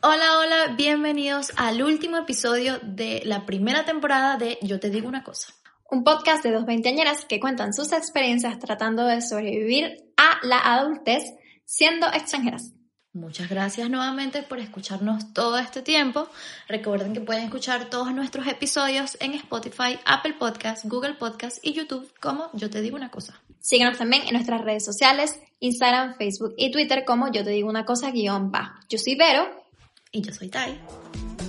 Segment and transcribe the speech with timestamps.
[0.00, 5.24] Hola, hola, bienvenidos al último episodio de la primera temporada de Yo te digo una
[5.24, 5.52] cosa.
[5.90, 11.24] Un podcast de dos veinteañeras que cuentan sus experiencias tratando de sobrevivir a la adultez
[11.64, 12.74] siendo extranjeras.
[13.12, 16.28] Muchas gracias nuevamente por escucharnos todo este tiempo.
[16.68, 22.08] Recuerden que pueden escuchar todos nuestros episodios en Spotify, Apple Podcasts, Google Podcasts y YouTube
[22.20, 23.42] como Yo te digo una cosa.
[23.58, 27.84] Síganos también en nuestras redes sociales, Instagram, Facebook y Twitter como Yo te digo una
[27.84, 28.78] cosa guion bajo.
[28.88, 29.67] Yo soy Vero
[30.10, 30.80] Y yo soy Tai.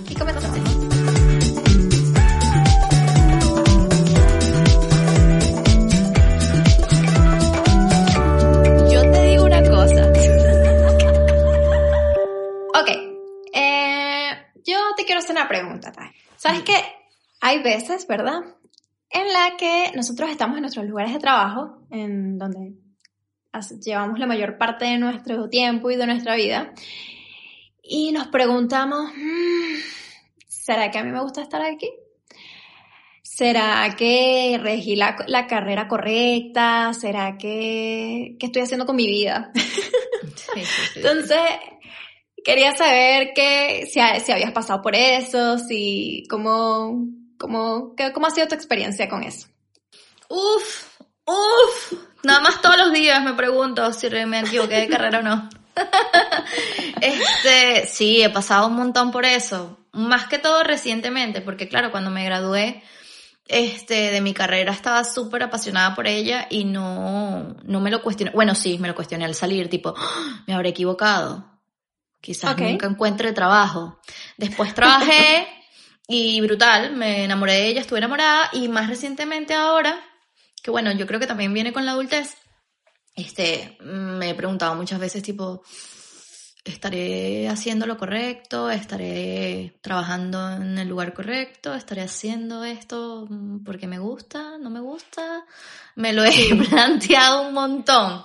[0.08, 0.58] y comenzamos.
[8.92, 10.12] Yo te digo una cosa.
[12.72, 12.88] Ok,
[13.52, 14.30] eh,
[14.64, 16.10] yo te quiero hacer una pregunta, Tai.
[16.36, 16.74] ¿Sabes que
[17.40, 18.42] hay veces, verdad?
[19.10, 22.74] En la que nosotros estamos en nuestros lugares de trabajo, en donde
[23.84, 26.72] llevamos la mayor parte de nuestro tiempo y de nuestra vida,
[27.92, 29.74] y nos preguntamos, "Mm,
[30.46, 31.90] ¿será que a mí me gusta estar aquí?
[33.22, 36.92] ¿Será que regí la, la carrera correcta?
[36.94, 39.50] ¿Será que, qué estoy haciendo con mi vida?
[40.52, 41.00] Sí, sí, sí.
[41.00, 41.38] Entonces,
[42.44, 47.06] quería saber que, si, si habías pasado por eso, si, cómo,
[47.38, 49.48] cómo, cómo ha sido tu experiencia con eso.
[50.28, 51.92] Uf, uf.
[52.24, 55.48] Nada más todos los días me pregunto si me equivoqué de carrera o no.
[57.00, 59.78] Este, sí, he pasado un montón por eso.
[59.92, 62.82] Más que todo recientemente, porque claro, cuando me gradué,
[63.48, 68.32] este, de mi carrera estaba súper apasionada por ella y no, no me lo cuestioné.
[68.32, 71.50] Bueno, sí, me lo cuestioné al salir, tipo, "Ah, me habré equivocado.
[72.20, 73.98] Quizás nunca encuentre trabajo.
[74.36, 75.48] Después trabajé
[76.06, 79.98] y brutal, me enamoré de ella, estuve enamorada y más recientemente ahora,
[80.62, 82.36] que bueno, yo creo que también viene con la adultez,
[83.20, 85.62] este, me he preguntado muchas veces tipo,
[86.64, 88.70] ¿estaré haciendo lo correcto?
[88.70, 91.74] ¿Estaré trabajando en el lugar correcto?
[91.74, 93.28] ¿Estaré haciendo esto
[93.64, 94.58] porque me gusta?
[94.58, 95.44] ¿No me gusta?
[95.96, 98.24] Me lo he planteado un montón.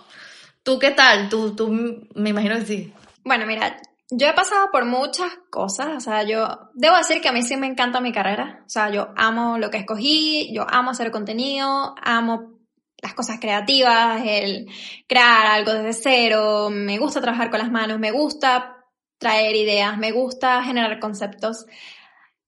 [0.63, 1.29] ¿Tú qué tal?
[1.29, 2.93] Tú, tú, me imagino que sí.
[3.23, 3.77] Bueno, mira,
[4.11, 7.57] yo he pasado por muchas cosas, o sea, yo debo decir que a mí sí
[7.57, 11.95] me encanta mi carrera, o sea, yo amo lo que escogí, yo amo hacer contenido,
[12.01, 12.54] amo
[13.01, 14.67] las cosas creativas, el
[15.07, 18.77] crear algo desde cero, me gusta trabajar con las manos, me gusta
[19.17, 21.65] traer ideas, me gusta generar conceptos,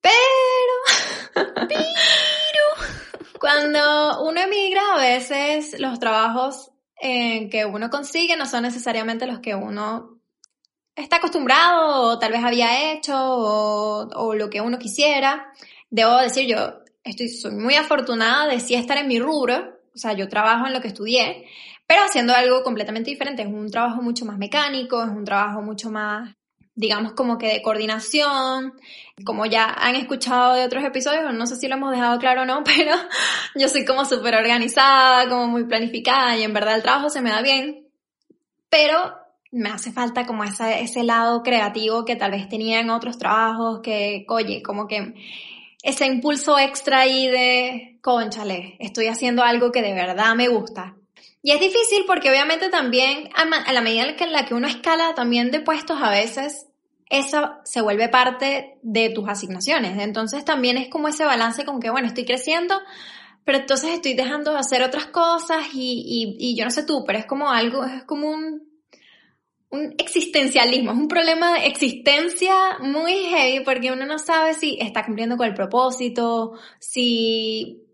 [0.00, 1.72] pero,
[3.40, 6.70] cuando uno emigra a veces los trabajos
[7.00, 10.20] eh, que uno consigue no son necesariamente los que uno
[10.96, 15.52] está acostumbrado o tal vez había hecho o, o lo que uno quisiera.
[15.90, 20.12] Debo decir, yo estoy, soy muy afortunada de sí estar en mi rubro, o sea,
[20.12, 21.44] yo trabajo en lo que estudié,
[21.88, 23.42] pero haciendo algo completamente diferente.
[23.42, 26.36] Es un trabajo mucho más mecánico, es un trabajo mucho más,
[26.76, 28.74] digamos, como que de coordinación.
[29.24, 32.44] Como ya han escuchado de otros episodios, no sé si lo hemos dejado claro o
[32.44, 32.92] no, pero
[33.56, 37.30] yo soy como súper organizada, como muy planificada y en verdad el trabajo se me
[37.30, 37.88] da bien.
[38.68, 39.16] Pero
[39.50, 44.24] me hace falta como ese lado creativo que tal vez tenía en otros trabajos, que,
[44.28, 45.14] oye, como que
[45.82, 50.96] ese impulso extra ahí de, conchale, estoy haciendo algo que de verdad me gusta.
[51.42, 55.50] Y es difícil porque obviamente también, a, la medida en la que uno escala también
[55.50, 56.68] de puestos a veces,
[57.10, 59.98] eso se vuelve parte de tus asignaciones.
[60.00, 62.80] Entonces también es como ese balance con que, bueno, estoy creciendo,
[63.44, 67.04] pero entonces estoy dejando de hacer otras cosas y, y, y yo no sé tú,
[67.06, 68.62] pero es como algo, es como un,
[69.68, 75.04] un existencialismo, es un problema de existencia muy heavy porque uno no sabe si está
[75.04, 77.84] cumpliendo con el propósito, si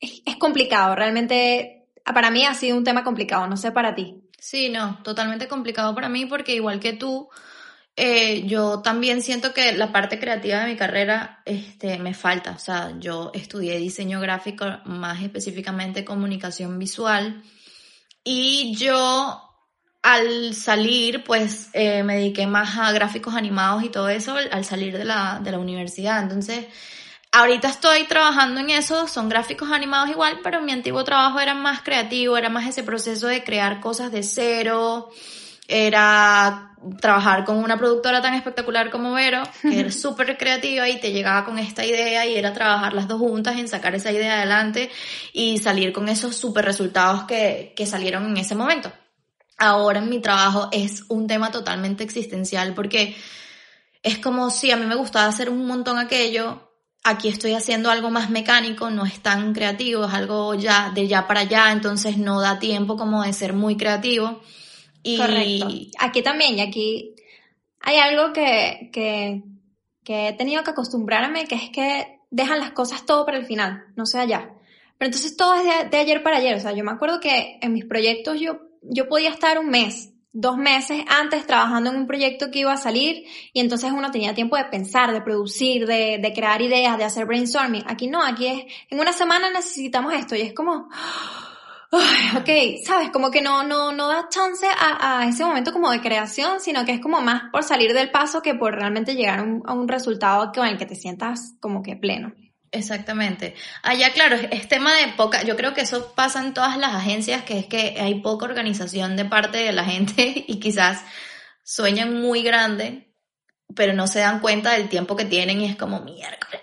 [0.00, 4.22] es, complicado, realmente para mí ha sido un tema complicado, no sé para ti.
[4.38, 7.28] Sí, no, totalmente complicado para mí porque igual que tú,
[7.96, 12.52] eh, yo también siento que la parte creativa de mi carrera este, me falta.
[12.52, 17.42] O sea, yo estudié diseño gráfico, más específicamente comunicación visual,
[18.22, 19.42] y yo
[20.02, 24.96] al salir, pues eh, me dediqué más a gráficos animados y todo eso al salir
[24.96, 26.22] de la, de la universidad.
[26.22, 26.66] Entonces,
[27.32, 31.82] ahorita estoy trabajando en eso, son gráficos animados igual, pero mi antiguo trabajo era más
[31.82, 35.10] creativo, era más ese proceso de crear cosas de cero,
[35.66, 41.12] era trabajar con una productora tan espectacular como Vero, que era súper creativa y te
[41.12, 44.90] llegaba con esta idea y era trabajar las dos juntas en sacar esa idea adelante
[45.32, 48.92] y salir con esos súper resultados que, que salieron en ese momento.
[49.58, 53.16] Ahora en mi trabajo es un tema totalmente existencial porque
[54.02, 56.67] es como si a mí me gustaba hacer un montón aquello,
[57.04, 61.26] aquí estoy haciendo algo más mecánico, no es tan creativo, es algo ya de ya
[61.26, 64.40] para allá, entonces no da tiempo como de ser muy creativo.
[65.02, 65.68] Y Correcto.
[65.98, 67.14] Aquí también, y aquí
[67.80, 69.42] hay algo que, que,
[70.04, 73.86] que he tenido que acostumbrarme, que es que dejan las cosas todo para el final,
[73.96, 74.50] no sea ya.
[74.98, 77.58] Pero entonces todo es de, de ayer para ayer, o sea, yo me acuerdo que
[77.62, 82.06] en mis proyectos yo, yo podía estar un mes dos meses antes trabajando en un
[82.06, 86.18] proyecto que iba a salir y entonces uno tenía tiempo de pensar, de producir, de,
[86.18, 87.84] de crear ideas, de hacer brainstorming.
[87.86, 90.88] Aquí no, aquí es, en una semana necesitamos esto y es como,
[91.90, 92.50] ok,
[92.84, 96.60] sabes, como que no, no, no da chance a, a, ese momento como de creación,
[96.60, 99.62] sino que es como más por salir del paso que por realmente llegar a un,
[99.64, 102.32] a un resultado con el que te sientas como que pleno.
[102.70, 103.54] Exactamente.
[103.82, 107.42] Allá, claro, es tema de poca, yo creo que eso pasa en todas las agencias,
[107.42, 111.02] que es que hay poca organización de parte de la gente y quizás
[111.62, 113.12] sueñan muy grande,
[113.74, 116.62] pero no se dan cuenta del tiempo que tienen y es como miércoles.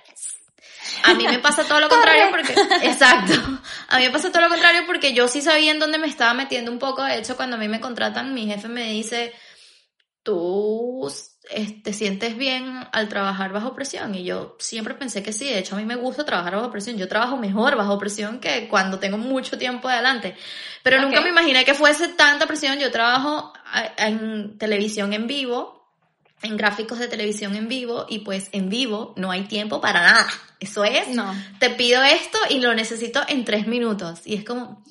[1.03, 2.53] A mí me pasa todo lo contrario porque,
[2.83, 3.33] exacto,
[3.89, 6.33] a mí me pasa todo lo contrario porque yo sí sabía en dónde me estaba
[6.33, 9.33] metiendo un poco, de hecho cuando a mí me contratan, mi jefe me dice,
[10.25, 11.07] tú
[11.83, 14.15] te sientes bien al trabajar bajo presión.
[14.15, 16.97] Y yo siempre pensé que sí, de hecho a mí me gusta trabajar bajo presión,
[16.97, 20.35] yo trabajo mejor bajo presión que cuando tengo mucho tiempo adelante,
[20.81, 21.07] pero okay.
[21.07, 23.53] nunca me imaginé que fuese tanta presión, yo trabajo
[23.97, 25.93] en televisión en vivo,
[26.41, 30.27] en gráficos de televisión en vivo y pues en vivo no hay tiempo para nada,
[30.59, 31.35] eso es, no.
[31.59, 34.21] te pido esto y lo necesito en tres minutos.
[34.25, 34.83] Y es como,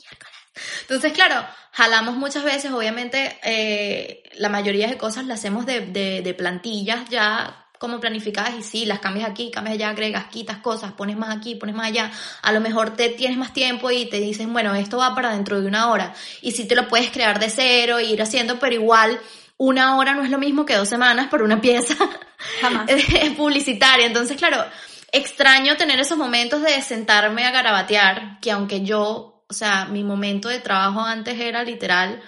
[0.82, 6.22] entonces, claro, jalamos muchas veces, obviamente, eh, la mayoría de cosas las hacemos de, de,
[6.22, 10.92] de, plantillas ya como planificadas y sí, las cambias aquí, cambias allá, agregas, quitas cosas,
[10.92, 12.10] pones más aquí, pones más allá.
[12.42, 15.60] A lo mejor te tienes más tiempo y te dices, bueno, esto va para dentro
[15.60, 16.14] de una hora.
[16.40, 19.20] Y sí te lo puedes crear de cero e ir haciendo, pero igual
[19.56, 21.94] una hora no es lo mismo que dos semanas por una pieza
[22.60, 22.90] Jamás.
[23.36, 24.06] publicitaria.
[24.06, 24.64] Entonces, claro,
[25.12, 30.48] extraño tener esos momentos de sentarme a garabatear, que aunque yo o sea, mi momento
[30.48, 32.20] de trabajo antes era literal,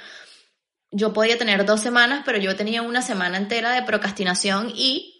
[0.96, 5.12] yo podía tener dos semanas, pero yo tenía una semana entera de procrastinación y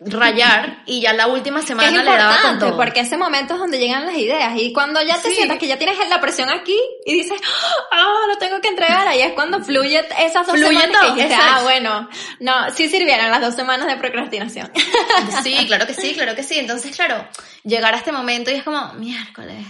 [0.00, 2.76] rayar y ya la última semana le daba con todo.
[2.76, 5.34] porque ese momento es donde llegan las ideas y cuando ya te sí.
[5.36, 7.38] sientas que ya tienes la presión aquí y dices,
[7.92, 11.14] ah, oh, lo tengo que entregar, ahí es cuando fluye esas dos fluye semanas todo,
[11.14, 12.08] que dijiste, ah, bueno,
[12.40, 14.70] no, sí sirvieron las dos semanas de procrastinación.
[15.42, 16.58] Sí, claro que sí, claro que sí.
[16.58, 17.28] Entonces, claro,
[17.64, 19.66] llegar a este momento y es como, miércoles,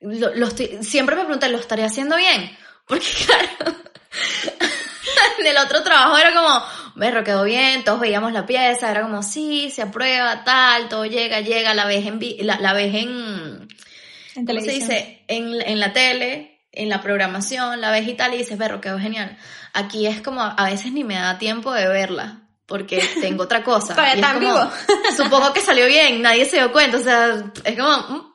[0.00, 2.56] lo, lo estoy, siempre me preguntan, ¿lo estaré haciendo bien?
[2.86, 3.76] Porque claro,
[5.38, 6.62] en el otro trabajo era como,
[6.96, 11.40] berro, quedó bien, todos veíamos la pieza, era como, sí, se aprueba, tal, todo llega,
[11.40, 13.68] llega, la ves en, la, la ves en,
[14.34, 15.24] en ¿cómo se dice?
[15.28, 18.98] En, en la tele, en la programación, la ves y tal, y dices, berro, quedó
[18.98, 19.36] genial.
[19.72, 23.94] Aquí es como, a veces ni me da tiempo de verla, porque tengo otra cosa.
[24.12, 24.70] es vivo.
[25.16, 28.32] supongo que salió bien, nadie se dio cuenta, o sea, es como, mm,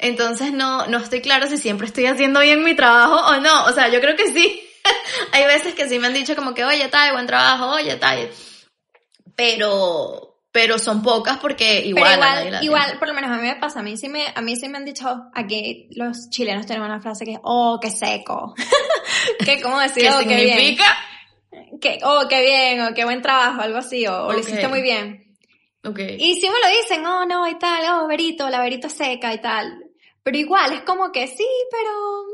[0.00, 3.66] entonces no, no estoy claro si siempre estoy haciendo bien mi trabajo o no.
[3.66, 4.66] O sea, yo creo que sí.
[5.32, 8.30] Hay veces que sí me han dicho como que, oye, tal, buen trabajo, oye, tal.
[9.36, 12.18] Pero, pero son pocas porque igual.
[12.18, 14.40] Pero igual, igual, por lo menos a mí me pasa, a mí sí me, a
[14.40, 17.90] mí sí me han dicho, aquí los chilenos tenemos una frase que es, oh, qué
[17.90, 18.54] seco.
[19.44, 20.04] que, ¿cómo decir?
[20.04, 20.84] ¿Qué oh, significa?
[21.50, 21.80] Qué bien.
[21.80, 24.34] Que, oh, qué bien, o qué buen trabajo, algo así, o, okay.
[24.34, 25.36] lo hiciste muy bien.
[25.82, 26.16] Okay.
[26.20, 29.40] Y si me lo dicen, oh, no, y tal, oh, Verito, la Verito seca y
[29.40, 29.78] tal.
[30.22, 32.24] Pero igual, es como que sí, pero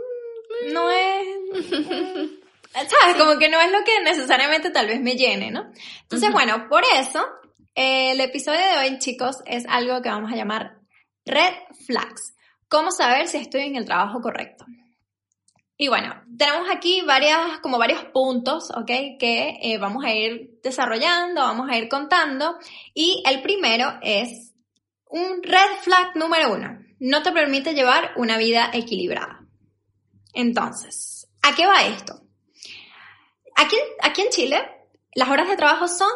[0.68, 2.30] mm, no es...
[3.00, 3.16] ¿Sabes?
[3.16, 5.70] Como que no es lo que necesariamente tal vez me llene, ¿no?
[6.02, 6.34] Entonces, uh -huh.
[6.34, 7.24] bueno, por eso,
[7.74, 10.78] eh, el episodio de hoy, chicos, es algo que vamos a llamar
[11.24, 11.54] red
[11.86, 12.34] flags.
[12.68, 14.64] ¿Cómo saber si estoy en el trabajo correcto?
[15.78, 19.18] Y bueno, tenemos aquí varias, como varios puntos, ¿ok?
[19.18, 22.56] Que eh, vamos a ir desarrollando, vamos a ir contando.
[22.94, 24.54] Y el primero es
[25.08, 29.44] un red flag número uno no te permite llevar una vida equilibrada.
[30.32, 32.22] Entonces, ¿a qué va esto?
[33.56, 34.70] Aquí, aquí en Chile,
[35.14, 36.10] las horas de trabajo son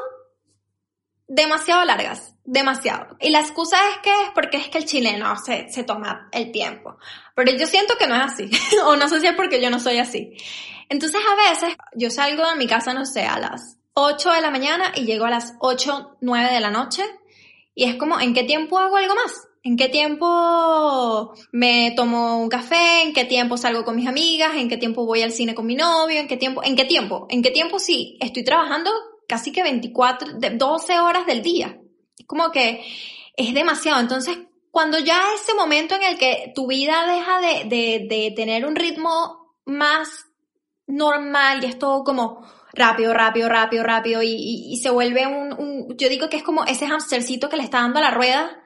[1.26, 3.16] demasiado largas, demasiado.
[3.20, 6.50] Y la excusa es que es porque es que el chileno se, se toma el
[6.50, 6.98] tiempo.
[7.34, 8.50] Pero yo siento que no es así.
[8.84, 10.36] o no sé si es porque yo no soy así.
[10.88, 14.50] Entonces a veces yo salgo de mi casa, no sé, a las 8 de la
[14.50, 17.04] mañana y llego a las 8, 9 de la noche.
[17.74, 19.32] Y es como, ¿en qué tiempo hago algo más?
[19.62, 23.02] ¿En qué tiempo me tomo un café?
[23.02, 24.56] ¿En qué tiempo salgo con mis amigas?
[24.56, 26.18] ¿En qué tiempo voy al cine con mi novio?
[26.18, 26.62] ¿En qué tiempo?
[26.64, 27.26] ¿En qué tiempo?
[27.28, 28.16] ¿En qué tiempo sí?
[28.20, 28.90] Estoy trabajando
[29.28, 31.78] casi que 24, 12 horas del día.
[32.18, 32.82] Es como que
[33.36, 34.00] es demasiado.
[34.00, 34.38] Entonces,
[34.70, 38.76] cuando ya ese momento en el que tu vida deja de, de, de tener un
[38.76, 40.26] ritmo más
[40.86, 46.08] normal y es todo como rápido, rápido, rápido, rápido y, se vuelve un, un, yo
[46.08, 48.59] digo que es como ese hamstercito que le está dando a la rueda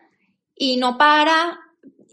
[0.56, 1.61] y no para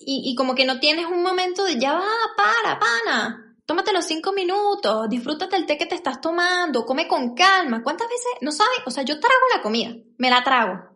[0.05, 4.05] y, y como que no tienes un momento de ya va, para, pana, tómate los
[4.05, 7.83] cinco minutos, disfrútate el té que te estás tomando, come con calma.
[7.83, 8.31] ¿Cuántas veces?
[8.41, 10.89] No sabes, o sea, yo trago la comida, me la trago.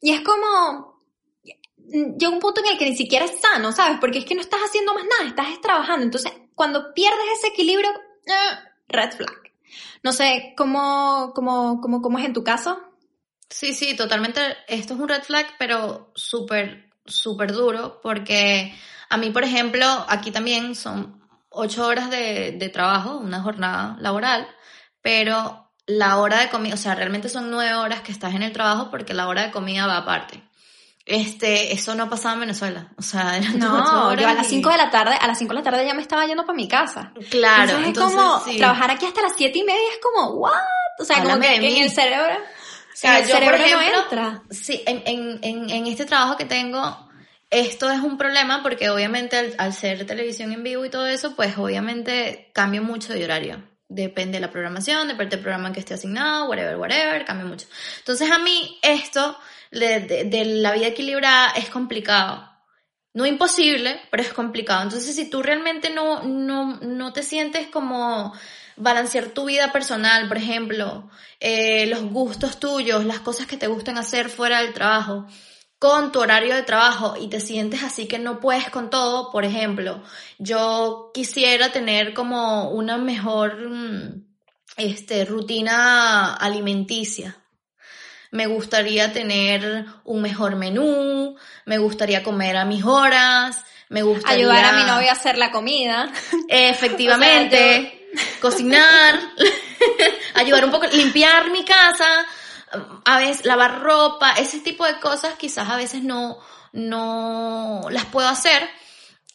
[0.00, 1.02] Y es como,
[1.88, 3.98] llega un punto en el que ni siquiera es sano, ¿sabes?
[4.00, 6.04] Porque es que no estás haciendo más nada, estás trabajando.
[6.04, 8.58] Entonces, cuando pierdes ese equilibrio, eh,
[8.88, 9.52] red flag.
[10.02, 12.80] No sé, ¿cómo, cómo, cómo, cómo es en tu caso?
[13.50, 14.40] Sí, sí, totalmente.
[14.68, 18.74] Esto es un red flag, pero súper, súper duro, porque
[19.08, 24.48] a mí, por ejemplo, aquí también son ocho horas de, de trabajo, una jornada laboral,
[25.02, 28.52] pero la hora de comida, o sea, realmente son nueve horas que estás en el
[28.52, 30.42] trabajo porque la hora de comida va aparte.
[31.04, 32.92] Este, eso no pasaba en Venezuela.
[32.96, 35.58] O sea, eran no, yo a las 5 de la tarde, a las 5 de
[35.58, 37.12] la tarde ya me estaba yendo para mi casa.
[37.30, 38.58] Claro, entonces, entonces es como, sí.
[38.58, 40.52] trabajar aquí hasta las 7 y media es como, what?
[41.00, 42.38] O sea, Háblame como que, en el cerebro,
[42.92, 44.42] O sea, el yo, por cerebro ejemplo, no entra.
[44.50, 47.08] Sí, en, en, en, en este trabajo que tengo,
[47.48, 51.34] esto es un problema porque obviamente al, al ser televisión en vivo y todo eso,
[51.34, 53.62] pues obviamente cambia mucho de horario.
[53.88, 57.66] Depende de la programación, depende del programa en que esté asignado, whatever, whatever, cambia mucho.
[57.98, 59.36] Entonces a mí esto
[59.72, 62.48] de, de, de la vida equilibrada es complicado.
[63.12, 64.82] No imposible, pero es complicado.
[64.82, 68.32] Entonces si tú realmente no, no, no te sientes como
[68.80, 71.08] balancear tu vida personal, por ejemplo,
[71.38, 75.26] eh, los gustos tuyos, las cosas que te gustan hacer fuera del trabajo,
[75.78, 79.44] con tu horario de trabajo y te sientes así que no puedes con todo, por
[79.44, 80.02] ejemplo,
[80.38, 84.24] yo quisiera tener como una mejor mm,
[84.76, 87.36] este, rutina alimenticia.
[88.30, 94.64] Me gustaría tener un mejor menú, me gustaría comer a mis horas, me gustaría Ayudar
[94.66, 96.12] a mi novio a hacer la comida.
[96.48, 97.99] Efectivamente, O sea,
[98.40, 99.20] cocinar,
[100.34, 102.26] ayudar un poco, limpiar mi casa,
[103.04, 106.38] a veces lavar ropa, ese tipo de cosas quizás a veces no,
[106.72, 108.68] no las puedo hacer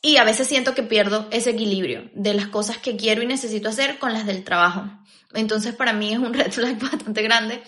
[0.02, 3.70] y a veces siento que pierdo ese equilibrio de las cosas que quiero y necesito
[3.70, 4.86] hacer con las del trabajo.
[5.34, 7.64] Entonces para mí es un red flag bastante grande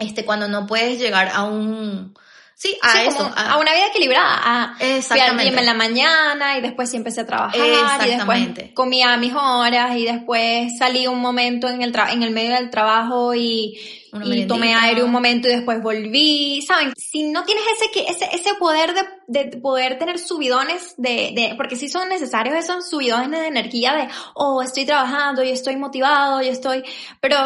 [0.00, 2.14] este cuando no puedes llegar a un
[2.60, 4.40] sí a Sí, eso a una vida equilibrada.
[4.44, 5.44] A, fui al Exactamente.
[5.44, 8.62] gym en la mañana y después sí empecé a trabajar y Exactamente.
[8.62, 12.32] después comía a mis horas y después salí un momento en el, tra- en el
[12.32, 13.78] medio del trabajo y,
[14.12, 16.92] y tomé aire un momento y después volví, ¿saben?
[16.98, 21.76] Si no tienes ese, ese, ese poder de, de poder tener subidones de, de, porque
[21.76, 26.48] sí son necesarios esos subidones de energía de, oh, estoy trabajando y estoy motivado y
[26.48, 26.84] estoy,
[27.22, 27.38] pero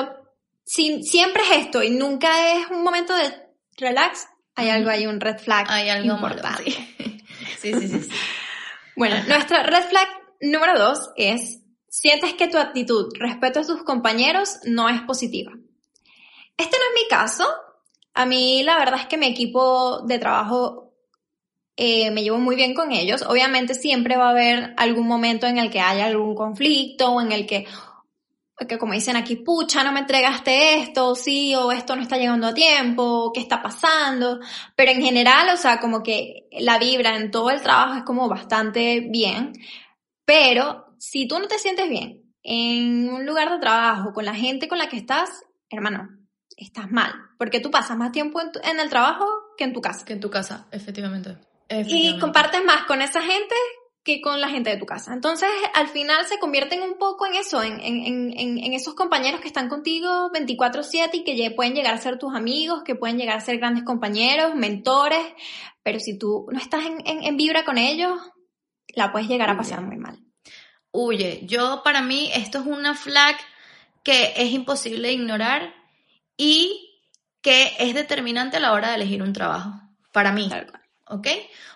[0.64, 3.32] si siempre es esto y nunca es un momento de
[3.76, 6.70] relax, hay algo, hay un red flag hay algo importante.
[6.70, 7.22] sí.
[7.60, 8.10] sí sí sí sí
[8.96, 10.06] Bueno, nuestra red flag
[10.40, 15.52] número dos es, sientes que tu actitud respecto a tus compañeros no es positiva.
[16.56, 17.44] Este no es mi caso.
[18.14, 20.92] A mí la verdad es que mi equipo de trabajo
[21.76, 23.22] eh, me llevo muy bien con ellos.
[23.22, 27.32] Obviamente siempre va a haber algún momento en el que haya algún conflicto o en
[27.32, 27.66] el que,
[28.68, 32.46] que como dicen aquí, pucha, no me entregaste esto, sí, o esto no está llegando
[32.46, 34.38] a tiempo, qué está pasando.
[34.76, 38.28] Pero en general, o sea, como que la vibra en todo el trabajo es como
[38.28, 39.52] bastante bien.
[40.24, 44.68] Pero si tú no te sientes bien en un lugar de trabajo con la gente
[44.68, 45.30] con la que estás,
[45.70, 46.08] hermano,
[46.56, 47.12] estás mal.
[47.38, 50.04] Porque tú pasas más tiempo en, tu- en el trabajo que en tu casa.
[50.04, 52.20] que en tu casa efectivamente, Y Efectivamente.
[52.20, 53.54] compartes más con esa gente
[54.04, 55.14] que con la gente de tu casa.
[55.14, 58.04] Entonces, al final se convierten un poco en eso, en, en,
[58.38, 62.18] en, en- esos compañeros que están contigo 24/7 y que lle- pueden llegar a ser
[62.18, 65.24] tus amigos, que pueden llegar a ser grandes compañeros, mentores,
[65.82, 68.20] pero si tú no estás en, en, en vibra con ellos,
[68.94, 70.18] la puedes llegar a pasar muy mal.
[70.92, 71.40] huye.
[71.46, 73.36] Yo, para mí, esto es una flag
[74.02, 75.74] que es imposible ignorar
[76.36, 76.90] y
[77.40, 79.72] que es determinante a la hora de elegir un trabajo.
[80.12, 80.48] Para mí.
[81.06, 81.26] ¿ok?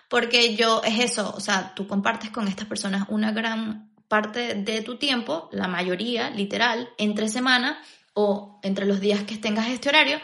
[0.09, 4.81] Porque yo, es eso, o sea, tú compartes con estas personas una gran parte de
[4.81, 7.79] tu tiempo, la mayoría, literal, entre semana
[8.13, 10.19] o entre los días que tengas este horario.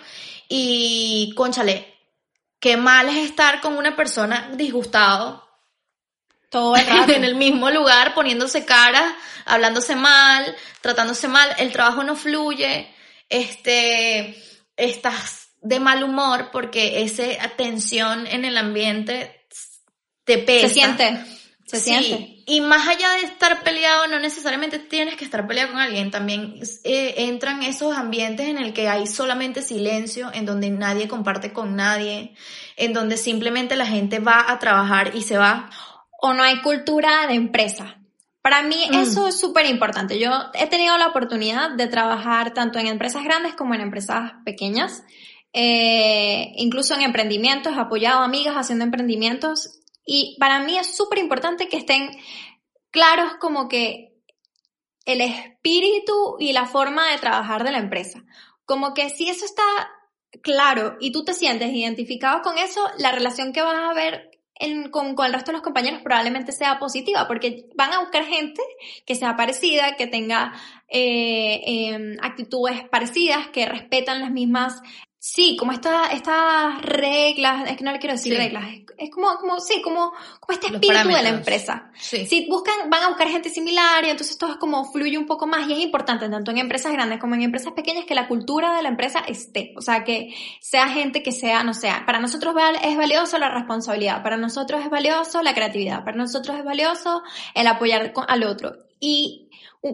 [0.49, 1.95] Y, conchale,
[2.59, 5.47] qué mal es estar con una persona disgustado
[6.49, 7.11] Todo el rato.
[7.13, 9.15] en el mismo lugar, poniéndose cara,
[9.45, 12.91] hablándose mal, tratándose mal, el trabajo no fluye,
[13.29, 14.35] este,
[14.75, 17.23] estás de mal humor porque esa
[17.55, 19.44] tensión en el ambiente
[20.25, 20.67] te pesa.
[20.67, 21.25] Se siente.
[21.65, 22.43] Se Sí, siente.
[22.45, 26.59] y más allá de estar peleado, no necesariamente tienes que estar peleado con alguien, también
[26.83, 31.75] eh, entran esos ambientes en el que hay solamente silencio, en donde nadie comparte con
[31.75, 32.35] nadie,
[32.77, 35.69] en donde simplemente la gente va a trabajar y se va.
[36.21, 37.97] o no hay cultura de empresa.
[38.41, 38.95] Para mí Mm.
[38.95, 40.17] eso es súper importante.
[40.19, 45.03] Yo he tenido la oportunidad de trabajar tanto en empresas grandes como en empresas pequeñas,
[45.53, 51.19] eh, incluso en emprendimientos, he apoyado a amigas haciendo emprendimientos y para mí es súper
[51.19, 52.11] importante que estén
[52.91, 54.13] claros como que
[55.05, 58.23] el espíritu y la forma de trabajar de la empresa.
[58.65, 59.63] Como que si eso está
[60.41, 64.89] claro y tú te sientes identificado con eso, la relación que vas a ver en-
[64.89, 68.61] con, con el resto de los compañeros probablemente sea positiva, porque van a buscar gente
[69.05, 70.53] que sea parecida, que tenga
[70.87, 74.81] eh, em, actitudes parecidas, que respetan las mismas,
[75.27, 78.37] sí, como esta- estas reglas, es que no le quiero decir Sí.
[78.37, 81.89] reglas, es, es como, como, sí, como, como este espíritu de la empresa.
[81.95, 82.27] Sí.
[82.27, 85.47] Si buscan, van a buscar gente similar y entonces todo es como fluye un poco
[85.47, 88.75] más y es importante tanto en empresas grandes como en empresas pequeñas que la cultura
[88.77, 92.53] de la empresa esté, o sea, que sea gente que sea, no sea, para nosotros
[92.83, 97.23] es valioso la responsabilidad, para nosotros es valioso la creatividad, para nosotros es valioso
[97.55, 98.73] el apoyar con- al otro.
[98.99, 99.49] Y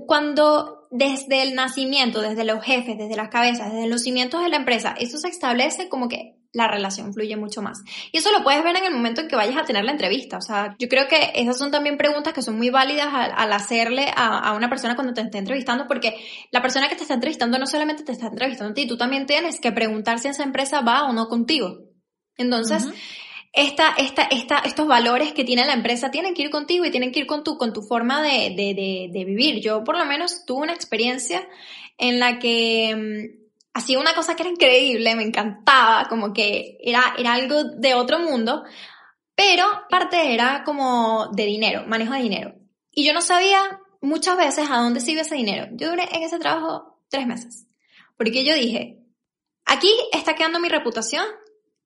[0.07, 4.57] cuando desde el nacimiento, desde los jefes, desde las cabezas, desde los cimientos de la
[4.57, 7.79] empresa, eso se establece como que la relación fluye mucho más.
[8.11, 10.37] Y eso lo puedes ver en el momento en que vayas a tener la entrevista.
[10.37, 13.53] O sea, yo creo que esas son también preguntas que son muy válidas al, al
[13.53, 16.17] hacerle a, una persona cuando te esté entrevistando, porque
[16.51, 19.25] la persona que te está entrevistando no solamente te está entrevistando a ti, tú también
[19.25, 21.77] tienes que preguntar si esa empresa va o no contigo.
[22.35, 22.85] Entonces.
[23.53, 27.11] Esta, esta, esta, estos valores que tiene la empresa tienen que ir contigo y tienen
[27.11, 29.61] que ir con tu, con tu forma de, de, de, vivir.
[29.61, 31.47] Yo por lo menos tuve una experiencia
[31.97, 33.41] en la que mm,
[33.73, 38.19] hacía una cosa que era increíble, me encantaba, como que era, era algo de otro
[38.19, 38.63] mundo,
[39.35, 42.55] pero parte era como de dinero, manejo de dinero.
[42.91, 45.67] Y yo no sabía muchas veces a dónde iba ese dinero.
[45.73, 47.67] Yo duré en ese trabajo tres meses,
[48.17, 48.99] porque yo dije,
[49.65, 51.25] aquí está quedando mi reputación,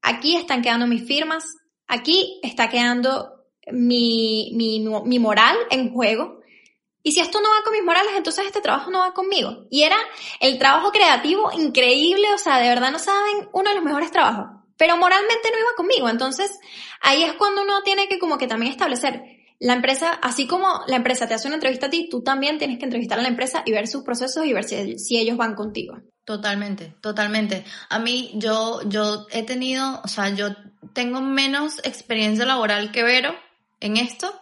[0.06, 1.44] aquí están quedando mis firmas,
[1.88, 6.40] aquí está quedando mi, mi, mi moral en juego.
[7.04, 9.68] Y si esto no va con mis morales, entonces este trabajo no va conmigo.
[9.70, 9.98] Y era
[10.40, 14.46] el trabajo creativo increíble, o sea, de verdad no saben, uno de los mejores trabajos.
[14.78, 16.10] Pero moralmente no iba conmigo.
[16.10, 16.60] Entonces,
[17.02, 19.22] ahí es cuando uno tiene que como que también establecer
[19.60, 22.78] la empresa, así como la empresa te hace una entrevista a ti, tú también tienes
[22.78, 25.56] que entrevistar a la empresa y ver sus procesos y ver si, si ellos van
[25.56, 25.96] contigo.
[26.26, 27.64] Totalmente, totalmente.
[27.90, 30.56] A mí, yo, yo he tenido, o sea, yo
[30.94, 33.36] tengo menos experiencia laboral que Vero
[33.80, 34.34] en esto,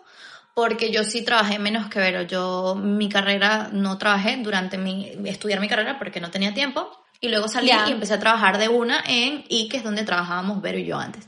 [0.55, 2.21] porque yo sí trabajé menos que Vero.
[2.21, 6.89] Yo, mi carrera, no trabajé durante mi, estudiar mi carrera porque no tenía tiempo.
[7.19, 10.61] Y luego salí y empecé a trabajar de una en I, que es donde trabajábamos
[10.61, 11.27] Vero y yo antes.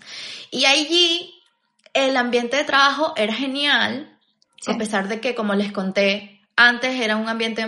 [0.52, 1.34] Y allí,
[1.94, 4.12] el ambiente de trabajo era genial,
[4.62, 4.72] Sí.
[4.72, 7.66] a pesar de que, como les conté, antes era un ambiente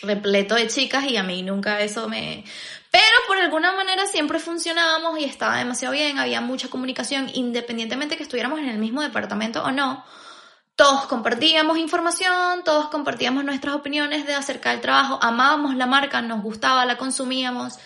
[0.00, 2.44] repleto de chicas y a mí nunca eso me...
[2.90, 8.22] Pero por alguna manera siempre funcionábamos y estaba demasiado bien, había mucha comunicación, independientemente que
[8.22, 10.04] estuviéramos en el mismo departamento o no.
[10.76, 16.42] Todos compartíamos información, todos compartíamos nuestras opiniones de acerca del trabajo, amábamos la marca, nos
[16.42, 17.78] gustaba, la consumíamos,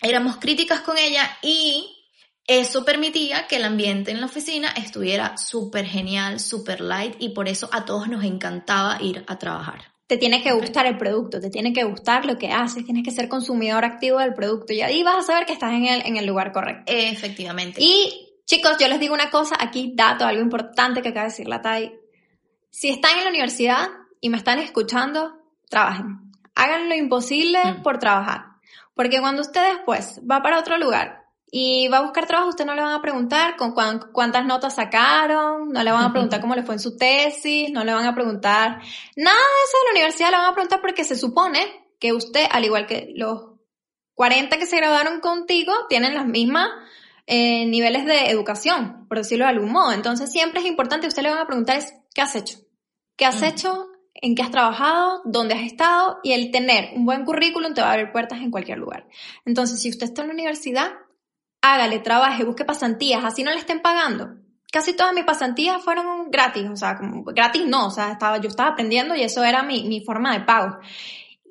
[0.00, 2.02] éramos críticas con ella y
[2.46, 7.48] eso permitía que el ambiente en la oficina estuviera súper genial, súper light y por
[7.48, 9.91] eso a todos nos encantaba ir a trabajar.
[10.12, 13.10] Te tiene que gustar el producto, te tiene que gustar lo que haces, tienes que
[13.10, 16.18] ser consumidor activo del producto y ahí vas a saber que estás en el, en
[16.18, 16.92] el lugar correcto.
[16.94, 17.80] Efectivamente.
[17.82, 21.48] Y chicos, yo les digo una cosa, aquí dato, algo importante que acaba de decir
[21.48, 21.94] la Tai.
[22.68, 23.88] Si están en la universidad
[24.20, 25.32] y me están escuchando,
[25.70, 26.30] trabajen.
[26.54, 27.82] Hagan lo imposible Mm.
[27.82, 28.44] por trabajar.
[28.92, 31.21] Porque cuando usted después va para otro lugar
[31.54, 34.74] y va a buscar trabajo, usted no le van a preguntar con cuán- cuántas notas
[34.76, 38.06] sacaron, no le van a preguntar cómo le fue en su tesis, no le van
[38.06, 38.80] a preguntar
[39.16, 41.60] nada de eso de la universidad, le van a preguntar porque se supone
[42.00, 43.50] que usted, al igual que los
[44.14, 46.68] 40 que se graduaron contigo, tienen las mismas
[47.26, 49.92] eh, niveles de educación, por decirlo de algún modo.
[49.92, 52.58] Entonces siempre es importante, usted le van a preguntar es, ¿qué has hecho?
[53.16, 53.88] ¿Qué has hecho?
[54.14, 55.20] ¿En qué has trabajado?
[55.26, 56.18] ¿Dónde has estado?
[56.22, 59.06] Y el tener un buen currículum te va a abrir puertas en cualquier lugar.
[59.44, 60.90] Entonces, si usted está en la universidad,
[61.62, 64.34] hágale, trabaje, busque pasantías, así no le estén pagando.
[64.70, 68.48] Casi todas mis pasantías fueron gratis, o sea, como, gratis no, o sea, estaba, yo
[68.48, 70.78] estaba aprendiendo y eso era mi, mi forma de pago.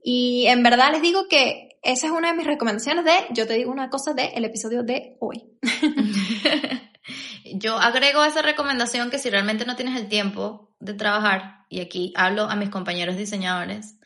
[0.03, 3.53] Y en verdad les digo que esa es una de mis recomendaciones de, yo te
[3.53, 5.43] digo una cosa del el episodio de hoy.
[7.53, 12.13] Yo agrego esa recomendación que si realmente no tienes el tiempo de trabajar, y aquí
[12.15, 13.97] hablo a mis compañeros diseñadores,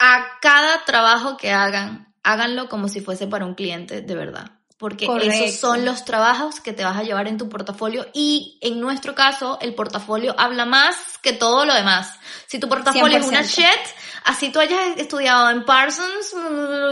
[0.00, 4.57] a cada trabajo que hagan, háganlo como si fuese para un cliente de verdad.
[4.78, 5.32] Porque Correcto.
[5.32, 9.14] esos son los trabajos que te vas a llevar en tu portafolio y en nuestro
[9.14, 12.14] caso el portafolio habla más que todo lo demás.
[12.46, 13.44] Si tu portafolio es una 100%.
[13.44, 16.32] shit, así tú hayas estudiado en Parsons,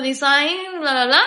[0.03, 1.23] Design, bla, bla, bla,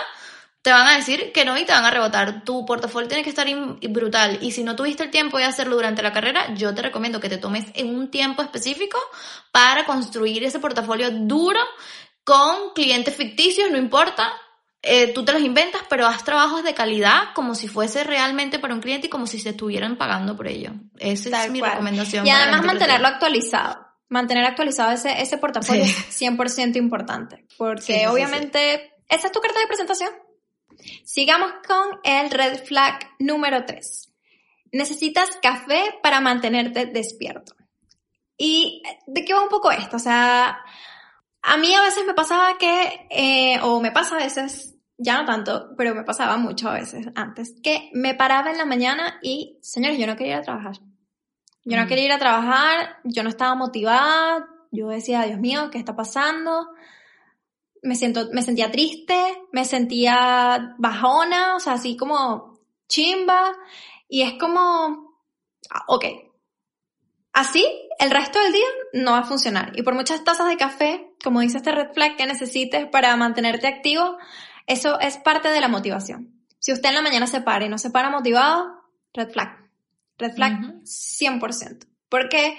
[0.62, 2.44] te van a decir que no y te van a rebotar.
[2.44, 3.48] Tu portafolio tiene que estar
[3.90, 7.22] brutal y si no tuviste el tiempo de hacerlo durante la carrera, yo te recomiendo
[7.22, 9.00] que te tomes en un tiempo específico
[9.52, 11.62] para construir ese portafolio duro
[12.26, 14.34] con clientes ficticios, no importa.
[14.82, 18.74] Eh, tú te los inventas, pero haz trabajos de calidad como si fuese realmente para
[18.74, 20.72] un cliente y como si se estuvieran pagando por ello.
[20.98, 21.72] Esa es mi cual.
[21.72, 22.26] recomendación.
[22.26, 23.86] Y además mantenerlo actualizado.
[24.08, 25.92] Mantener actualizado ese, ese portafolio Sí.
[25.92, 27.46] es 100% importante.
[27.58, 30.10] Porque Sí, sí, sí, obviamente, esa es tu carta de presentación.
[31.04, 34.12] Sigamos con el red flag número 3.
[34.72, 37.54] Necesitas café para mantenerte despierto.
[38.38, 39.98] ¿Y de qué va un poco esto?
[39.98, 40.60] O sea,
[41.42, 45.26] a mí a veces me pasaba que, eh, o me pasa a veces, ya no
[45.26, 49.58] tanto, pero me pasaba mucho a veces antes, que me paraba en la mañana y,
[49.62, 50.76] señores, yo no quería ir a trabajar.
[51.66, 51.88] Yo no Mm.
[51.88, 56.68] quería ir a trabajar, yo no estaba motivada, yo decía, Dios mío, ¿qué está pasando?
[57.82, 63.54] Me, siento, me sentía triste, me sentía bajona, o sea, así como chimba,
[64.08, 65.16] y es como,
[65.70, 66.06] ah, ok,
[67.34, 67.66] así
[68.00, 69.72] el resto del día no va a funcionar.
[69.76, 73.68] Y por muchas tazas de café, como dice este red flag, que necesites para mantenerte
[73.68, 74.18] activo,
[74.68, 76.34] eso es parte de la motivación.
[76.60, 79.58] Si usted en la mañana se para y no se para motivado, red flag.
[80.18, 80.82] Red flag Ujú.
[80.84, 81.88] 100%.
[82.10, 82.58] Porque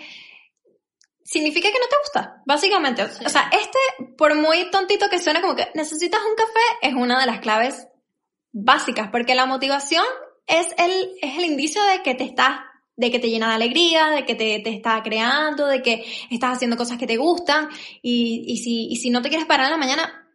[1.25, 3.05] significa que no te gusta, básicamente.
[3.05, 3.79] O sea, este,
[4.17, 7.87] por muy tontito que suene como que necesitas un café, es una de las claves
[8.53, 10.05] básicas, porque la motivación
[10.47, 12.59] es el, es el indicio de que te estás,
[13.01, 16.57] de que te llena de alegría, de que te, te está creando, de que estás
[16.57, 17.69] haciendo cosas que te gustan,
[18.03, 20.29] y, y si, y si no te quieres parar en la mañana,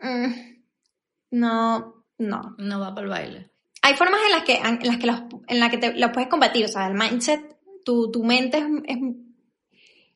[0.00, 0.32] mm,
[1.32, 2.54] no, no.
[2.58, 3.50] No va para el baile.
[3.82, 6.28] Hay formas en las que, en las que, los, en las que te, los puedes
[6.28, 8.98] combatir, o sea, el mindset, tu, tu mente es, es,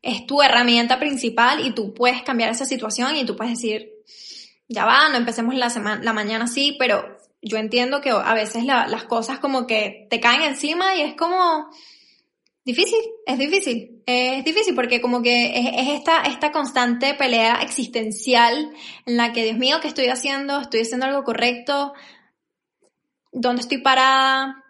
[0.01, 3.91] es tu herramienta principal y tú puedes cambiar esa situación y tú puedes decir,
[4.69, 8.65] ya va, no empecemos la, semana, la mañana así, pero yo entiendo que a veces
[8.65, 11.69] la- las cosas como que te caen encima y es como
[12.65, 18.73] difícil, es difícil, es difícil porque como que es, es esta, esta constante pelea existencial
[19.07, 20.61] en la que, Dios mío, ¿qué estoy haciendo?
[20.61, 21.93] ¿Estoy haciendo algo correcto?
[23.33, 24.63] ¿Dónde estoy parada?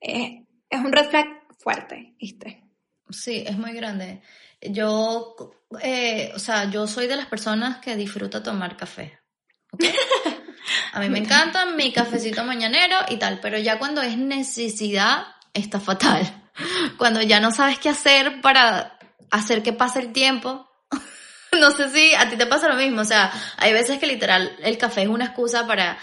[0.00, 1.26] Es un red flag
[1.58, 2.62] fuerte, ¿viste?
[3.10, 4.22] Sí, es muy grande.
[4.60, 5.34] Yo,
[5.82, 9.18] eh, o sea, yo soy de las personas que disfruta tomar café.
[9.72, 9.84] ¿ok?
[10.92, 15.80] A mí me encanta mi cafecito mañanero y tal, pero ya cuando es necesidad, está
[15.80, 16.36] fatal.
[16.98, 18.98] Cuando ya no sabes qué hacer para
[19.30, 20.68] hacer que pase el tiempo.
[21.58, 24.56] No sé si a ti te pasa lo mismo, o sea, hay veces que literal
[24.62, 25.98] el café es una excusa para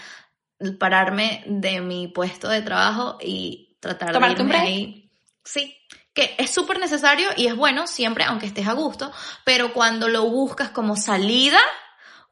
[0.78, 4.66] pararme de mi puesto de trabajo y tratar Tomarte de un irme break.
[4.66, 5.10] ahí.
[5.42, 5.74] Sí,
[6.12, 9.10] que es súper necesario y es bueno siempre, aunque estés a gusto,
[9.44, 11.60] pero cuando lo buscas como salida,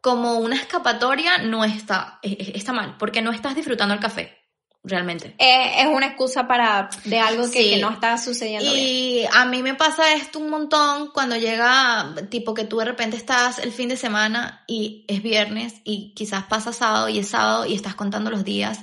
[0.06, 4.38] como una escapatoria, no está, e- e- está mal, porque no estás disfrutando el café,
[4.84, 5.34] realmente.
[5.36, 7.70] Eh, es una excusa para de algo que, Sí.
[7.70, 8.86] que no está sucediendo bien.
[8.86, 13.16] Y a mí me pasa esto un montón cuando llega, tipo que tú de repente
[13.16, 17.66] estás el fin de semana y es viernes y quizás pasa sábado y es sábado
[17.66, 18.78] y estás contando los días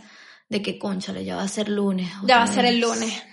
[0.50, 2.12] de que, conchale, ya va a ser lunes.
[2.24, 3.24] Ya va a ser el lunes.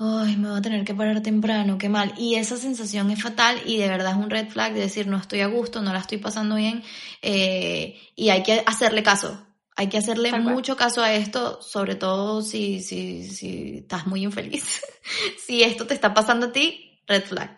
[0.00, 2.14] Ay, me voy a tener que parar temprano, qué mal.
[2.16, 5.16] Y esa sensación es fatal y de verdad es un red flag de decir no
[5.16, 6.84] estoy a gusto, no la estoy pasando bien
[7.20, 9.44] eh, y hay que hacerle caso.
[9.74, 10.54] Hay que hacerle Tal cual.
[10.54, 14.82] mucho caso a esto, sobre todo si, si, si estás muy infeliz.
[15.38, 17.56] si esto te está pasando a ti, red flag.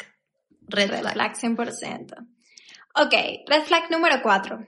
[0.63, 1.13] Red, Red flag.
[1.15, 2.15] flag 100%.
[2.97, 3.15] Ok,
[3.47, 4.67] red flag número 4.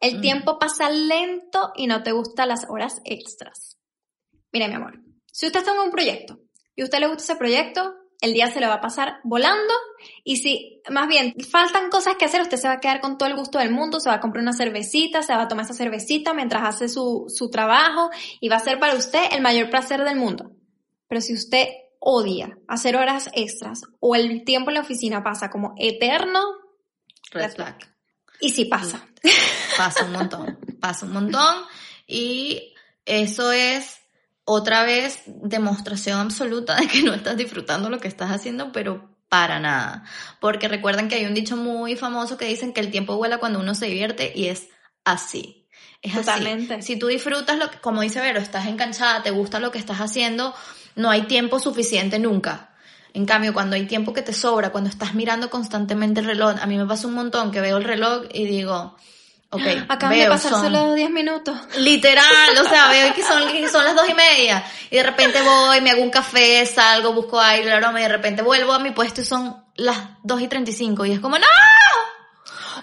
[0.00, 0.20] El Mm.
[0.20, 3.78] tiempo pasa lento y no te gustan las horas extras.
[4.52, 5.00] Mire, mi amor,
[5.32, 6.38] si usted está en un proyecto
[6.76, 9.74] y a usted le gusta ese proyecto, el día se le va a pasar volando
[10.24, 13.28] y si más bien faltan cosas que hacer, usted se va a quedar con todo
[13.28, 15.74] el gusto del mundo, se va a comprar una cervecita, se va a tomar esa
[15.74, 18.10] cervecita mientras hace su, su trabajo
[18.40, 20.52] y va a ser para usted el mayor placer del mundo.
[21.08, 25.74] Pero si usted odia hacer horas extras o el tiempo en la oficina pasa como
[25.78, 26.40] eterno,
[27.30, 27.78] Red flag.
[28.40, 29.06] y si pasa.
[29.76, 31.56] Pasa un montón, pasa un montón
[32.06, 34.03] y eso es
[34.44, 39.58] otra vez demostración absoluta de que no estás disfrutando lo que estás haciendo, pero para
[39.58, 40.04] nada.
[40.40, 43.60] Porque recuerden que hay un dicho muy famoso que dicen que el tiempo vuela cuando
[43.60, 44.68] uno se divierte y es
[45.04, 45.68] así.
[46.02, 46.74] Es Totalmente.
[46.74, 46.94] así.
[46.94, 49.98] Si tú disfrutas lo que, como dice Vero, estás enganchada, te gusta lo que estás
[49.98, 50.54] haciendo,
[50.94, 52.74] no hay tiempo suficiente nunca.
[53.14, 56.66] En cambio, cuando hay tiempo que te sobra, cuando estás mirando constantemente el reloj, a
[56.66, 58.96] mí me pasa un montón que veo el reloj y digo,
[59.54, 61.58] Ok, Acaban de veo, pasar son- solo 10 minutos.
[61.78, 64.64] Literal, o sea, veo que son, que son las dos y media.
[64.90, 68.08] Y de repente voy, me hago un café, salgo, busco aire, la broma, y de
[68.08, 71.04] repente vuelvo a mi puesto y son las dos y treinta y cinco.
[71.04, 71.46] Y es como, ¡No!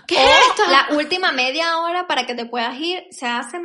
[0.08, 0.64] ¿Qué es esto?
[0.70, 3.58] La última media hora para que te puedas ir se hace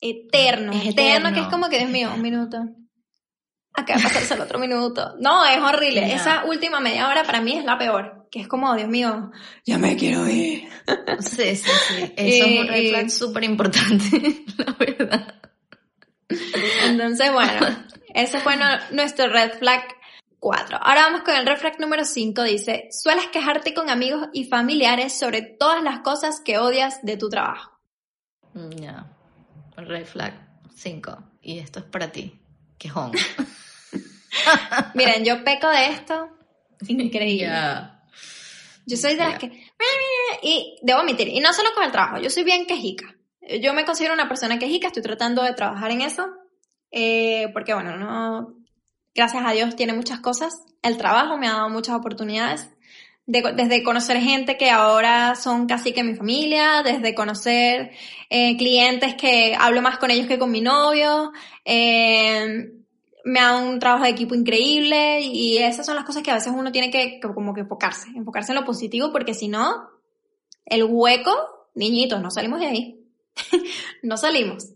[0.00, 0.72] eterno.
[0.72, 1.32] Es eterno, eterno.
[1.34, 2.58] que es como que, Dios mío, un minuto.
[3.74, 5.14] Acaba de pasarse el otro minuto.
[5.18, 6.00] No, es horrible.
[6.08, 6.14] Ya.
[6.16, 8.25] Esa última media hora para mí es la peor.
[8.36, 9.30] Que es como, Dios mío,
[9.64, 10.68] ya me quiero ir.
[11.20, 12.12] Sí, sí, sí.
[12.18, 15.40] Eso es un red flag súper importante, la verdad.
[16.84, 17.66] Entonces, bueno,
[18.14, 19.84] ese fue no- nuestro red flag
[20.38, 20.76] 4.
[20.82, 22.42] Ahora vamos con el red flag número 5.
[22.42, 27.30] Dice, sueles quejarte con amigos y familiares sobre todas las cosas que odias de tu
[27.30, 27.72] trabajo.
[28.52, 29.06] Mm, Ya.
[29.78, 30.34] Red flag
[30.74, 31.18] 5.
[31.40, 32.38] Y esto es para ti.
[32.76, 33.12] Quejón.
[34.94, 36.28] Miren, yo peco de esto.
[36.86, 37.46] Increíble.
[37.46, 37.94] Ya.
[38.86, 39.46] Yo soy de las que...
[40.42, 43.16] Y debo admitir, y no solo con el trabajo, yo soy bien quejica.
[43.60, 46.26] Yo me considero una persona quejica, estoy tratando de trabajar en eso,
[46.90, 48.54] eh, porque bueno, no,
[49.14, 50.54] gracias a Dios tiene muchas cosas.
[50.82, 52.68] El trabajo me ha dado muchas oportunidades,
[53.26, 57.90] de- desde conocer gente que ahora son casi que mi familia, desde conocer
[58.30, 61.32] eh, clientes que hablo más con ellos que con mi novio,
[61.64, 62.70] eh,
[63.26, 66.52] me dado un trabajo de equipo increíble y esas son las cosas que a veces
[66.56, 69.88] uno tiene que, que como que enfocarse, enfocarse en lo positivo porque si no,
[70.64, 71.34] el hueco,
[71.74, 73.00] niñitos, no salimos de ahí.
[74.04, 74.72] no salimos.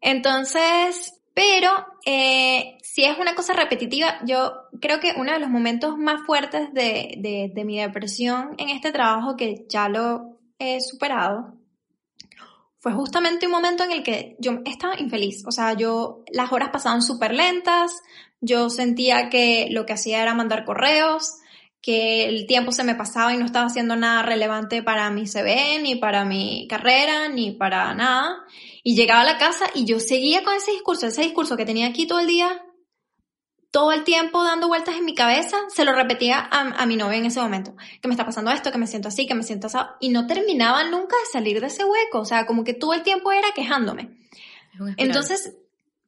[0.00, 1.70] Entonces, pero
[2.04, 6.74] eh, si es una cosa repetitiva, yo creo que uno de los momentos más fuertes
[6.74, 11.54] de, de, de mi depresión en este trabajo, que ya lo he superado,
[12.84, 15.42] fue justamente un momento en el que yo estaba infeliz.
[15.46, 17.92] O sea, yo, las horas pasaban súper lentas,
[18.42, 21.32] yo sentía que lo que hacía era mandar correos,
[21.80, 25.78] que el tiempo se me pasaba y no estaba haciendo nada relevante para mi CV,
[25.80, 28.44] ni para mi carrera, ni para nada.
[28.82, 31.86] Y llegaba a la casa y yo seguía con ese discurso, ese discurso que tenía
[31.86, 32.66] aquí todo el día,
[33.74, 37.18] todo el tiempo dando vueltas en mi cabeza, se lo repetía a, a mi novia
[37.18, 39.66] en ese momento, que me está pasando esto, que me siento así, que me siento
[39.66, 42.94] así, y no terminaba nunca de salir de ese hueco, o sea, como que todo
[42.94, 44.16] el tiempo era quejándome.
[44.74, 44.94] Es.
[44.98, 45.56] Entonces,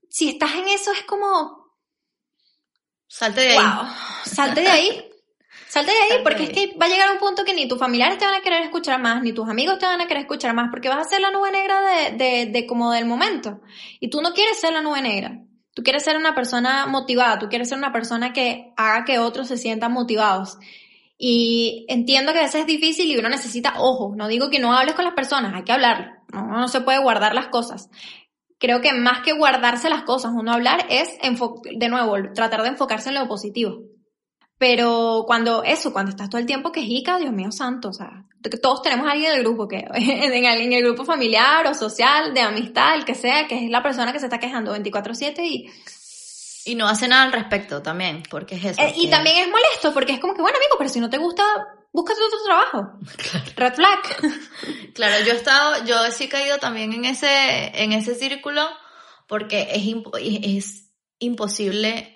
[0.09, 1.74] si estás en eso es como,
[3.09, 3.57] salte de ahí.
[3.57, 3.87] wow,
[4.24, 5.05] salte de ahí.
[5.68, 7.66] Salte de ahí Salte porque de es que va a llegar un punto que ni
[7.66, 10.22] tus familiares te van a querer escuchar más, ni tus amigos te van a querer
[10.22, 13.61] escuchar más, porque vas a ser la nube negra de, de, de como del momento.
[13.98, 15.40] Y tú no quieres ser la nube negra.
[15.77, 19.47] Tú quieres ser una persona motivada, tú quieres ser una persona que haga que otros
[19.47, 20.57] se sientan motivados.
[21.19, 24.15] Y entiendo que a veces es difícil y uno necesita ojo.
[24.17, 26.21] No digo que no hables con las personas, hay que hablar.
[26.33, 27.91] No, se puede guardar las cosas.
[28.57, 33.11] Creo que más que guardarse las cosas, uno hablar es, de nuevo, tratar de enfocarse
[33.11, 33.83] en lo positivo.
[34.59, 38.25] Pero cuando eso, cuando estás todo el tiempo quejica, Dios mío santo, o sea,
[38.62, 42.97] todos tenemos a alguien del grupo, que en el, grupo familiar o social, de amistad,
[42.97, 45.71] el que sea, que es la persona que se está quejando 24/7 y,
[46.64, 48.81] Y no hace nada al respecto también, porque es eso.
[48.81, 51.19] eh, y también es molesto porque es como que, bueno amigo, pero si no te
[51.19, 51.45] gusta,
[51.92, 52.99] búscate otro trabajo.
[53.57, 54.01] Red flag.
[54.95, 58.66] Claro, yo he estado, yo sí he caído también en ese, en ese círculo,
[59.29, 59.83] porque es
[61.19, 62.15] imposible,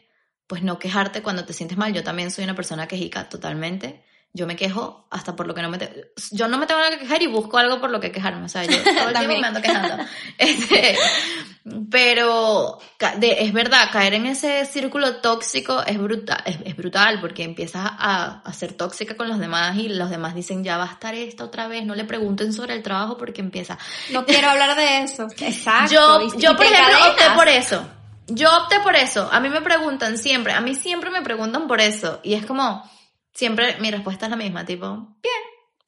[0.51, 1.93] pues, no quejarte cuando te sientes mal.
[1.93, 4.03] Yo también soy una persona quejica totalmente.
[4.33, 5.79] Yo me quejo hasta por lo que no me...
[5.79, 8.45] te- yo no me tengo nada que quejar y busco algo por lo que quejarme.
[8.45, 9.41] O sea, yo todo el tiempo También.
[9.41, 10.05] me ando quejando.
[10.39, 10.97] Este,
[11.91, 12.79] pero
[13.19, 17.83] de- es verdad, caer en ese círculo tóxico es brutal, es, es brutal porque empiezas
[17.85, 21.15] a, a ser tóxica con los demás y los demás dicen, ya va a estar
[21.15, 23.79] esta otra vez, no le pregunten sobre el trabajo porque empieza.
[24.11, 25.27] No quiero hablar de eso.
[25.41, 25.93] Exacto.
[25.93, 27.89] Yo, y- yo y por ejemplo, opté por eso.
[28.31, 29.29] Yo opté por eso.
[29.31, 32.21] A mí me preguntan siempre, a mí siempre me preguntan por eso.
[32.23, 32.89] Y es como,
[33.33, 35.43] siempre mi respuesta es la misma, tipo, bien,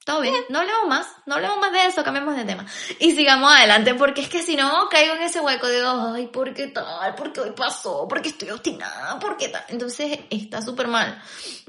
[0.05, 2.65] todo bien, no hablemos más, no hablemos más de eso, cambiemos de tema.
[2.99, 6.53] Y sigamos adelante, porque es que si no, caigo en ese hueco de, ay, ¿por
[6.53, 7.15] qué tal?
[7.15, 8.07] ¿Por qué hoy pasó?
[8.07, 9.17] ¿Por qué estoy obstinada?
[9.19, 9.63] ¿Por qué tal?
[9.69, 11.21] Entonces está súper mal.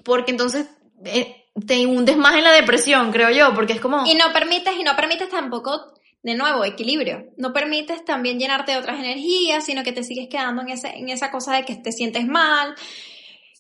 [0.02, 0.66] Porque entonces
[1.04, 4.04] eh, te hundes más en la depresión, creo yo, porque es como...
[4.04, 5.93] Y no permites, y no permites tampoco,
[6.24, 7.26] de nuevo, equilibrio.
[7.36, 11.10] No permites también llenarte de otras energías, sino que te sigues quedando en, ese, en
[11.10, 12.74] esa cosa de que te sientes mal.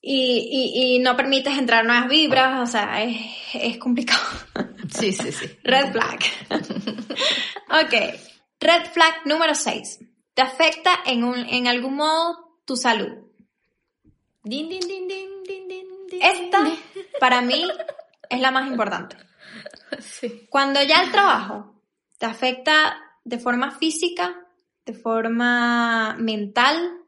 [0.00, 3.18] Y, y, y no permites entrar nuevas vibras, o sea, es,
[3.54, 4.22] es complicado.
[4.94, 5.46] Sí, sí, sí.
[5.64, 6.20] Red flag.
[6.50, 7.94] ok.
[8.60, 9.98] Red flag número 6.
[10.34, 13.08] Te afecta en, un, en algún modo tu salud.
[14.44, 16.64] Din, din, din, din, din, din, Esta,
[17.18, 17.66] para mí,
[18.28, 19.16] es la más importante.
[20.00, 20.46] Sí.
[20.50, 21.73] Cuando ya el trabajo
[22.18, 24.34] te afecta de forma física,
[24.84, 26.98] de forma mental,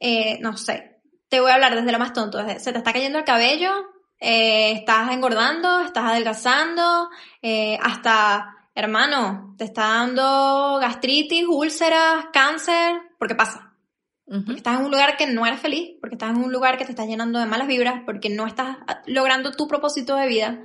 [0.00, 3.18] eh, no sé, te voy a hablar desde lo más tonto, se te está cayendo
[3.18, 3.72] el cabello,
[4.20, 7.10] eh, estás engordando, estás adelgazando,
[7.42, 13.74] eh, hasta hermano, te está dando gastritis, úlceras, cáncer, porque pasa.
[14.24, 16.84] Porque estás en un lugar que no eres feliz, porque estás en un lugar que
[16.84, 20.60] te está llenando de malas vibras, porque no estás logrando tu propósito de vida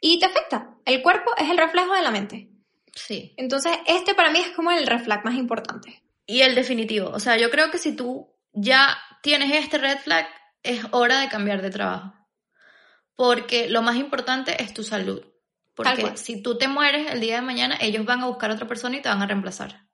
[0.00, 0.74] y te afecta.
[0.84, 2.55] El cuerpo es el reflejo de la mente.
[2.96, 3.34] Sí.
[3.36, 6.02] Entonces, este para mí es como el red flag más importante.
[6.26, 7.10] Y el definitivo.
[7.10, 10.26] O sea, yo creo que si tú ya tienes este red flag,
[10.62, 12.12] es hora de cambiar de trabajo.
[13.14, 15.22] Porque lo más importante es tu salud.
[15.74, 18.66] Porque si tú te mueres el día de mañana, ellos van a buscar a otra
[18.66, 19.86] persona y te van a reemplazar.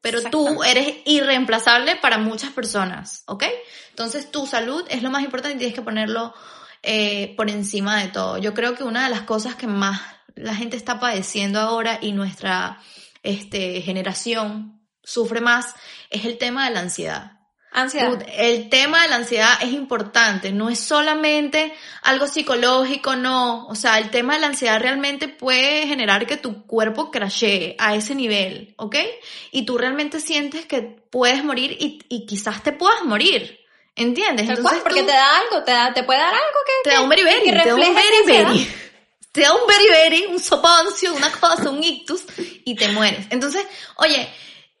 [0.00, 3.44] Pero tú eres irreemplazable para muchas personas, ¿ok?
[3.90, 6.34] Entonces tu salud es lo más importante y tienes que ponerlo
[6.82, 8.38] eh, por encima de todo.
[8.38, 10.00] Yo creo que una de las cosas que más
[10.36, 12.80] la gente está padeciendo ahora y nuestra
[13.22, 15.74] este, generación sufre más
[16.10, 17.32] es el tema de la ansiedad.
[17.72, 18.24] Ansiedad.
[18.38, 23.66] El tema de la ansiedad es importante, no es solamente algo psicológico, no.
[23.66, 27.94] O sea, el tema de la ansiedad realmente puede generar que tu cuerpo crashee a
[27.94, 28.96] ese nivel, ¿ok?
[29.52, 33.58] Y tú realmente sientes que puedes morir y, y quizás te puedas morir,
[33.94, 34.48] ¿entiendes?
[34.60, 36.88] Cual, porque tú- te da algo, te, da, te puede dar algo que...
[36.88, 38.72] te da un beriberi, te da un beriberi.
[39.36, 42.24] Te da un beriberi, un soponcio, una cosa, un ictus
[42.64, 43.26] y te mueres.
[43.28, 44.26] Entonces, oye,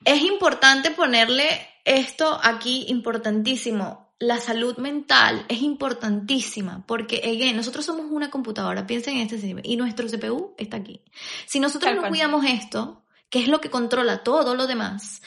[0.02, 4.14] es importante ponerle esto aquí importantísimo.
[4.18, 9.60] La salud mental es importantísima porque, again, nosotros somos una computadora, piensen en este sistema,
[9.62, 11.02] y nuestro CPU está aquí.
[11.44, 15.20] Si nosotros no cuidamos esto, que es lo que controla todo lo demás,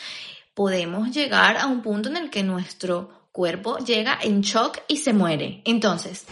[0.56, 5.13] podemos llegar a un punto en el que nuestro cuerpo llega en shock y se
[5.13, 5.62] muere.
[5.65, 6.26] Entonces,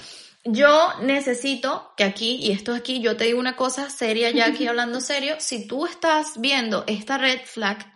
[0.51, 4.67] yo necesito que aquí, y esto aquí, yo te digo una cosa seria, ya aquí
[4.67, 7.93] hablando serio, si tú estás viendo esta red flag,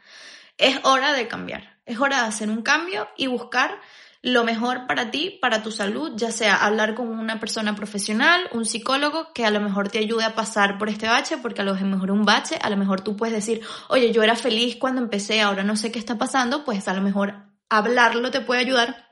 [0.58, 1.80] es hora de cambiar.
[1.86, 3.80] Es hora de hacer un cambio y buscar
[4.22, 8.66] lo mejor para ti, para tu salud, ya sea hablar con una persona profesional, un
[8.66, 11.74] psicólogo que a lo mejor te ayude a pasar por este bache, porque a lo
[11.74, 15.42] mejor un bache, a lo mejor tú puedes decir, oye, yo era feliz cuando empecé,
[15.42, 17.34] ahora no sé qué está pasando, pues a lo mejor
[17.70, 19.11] hablarlo te puede ayudar.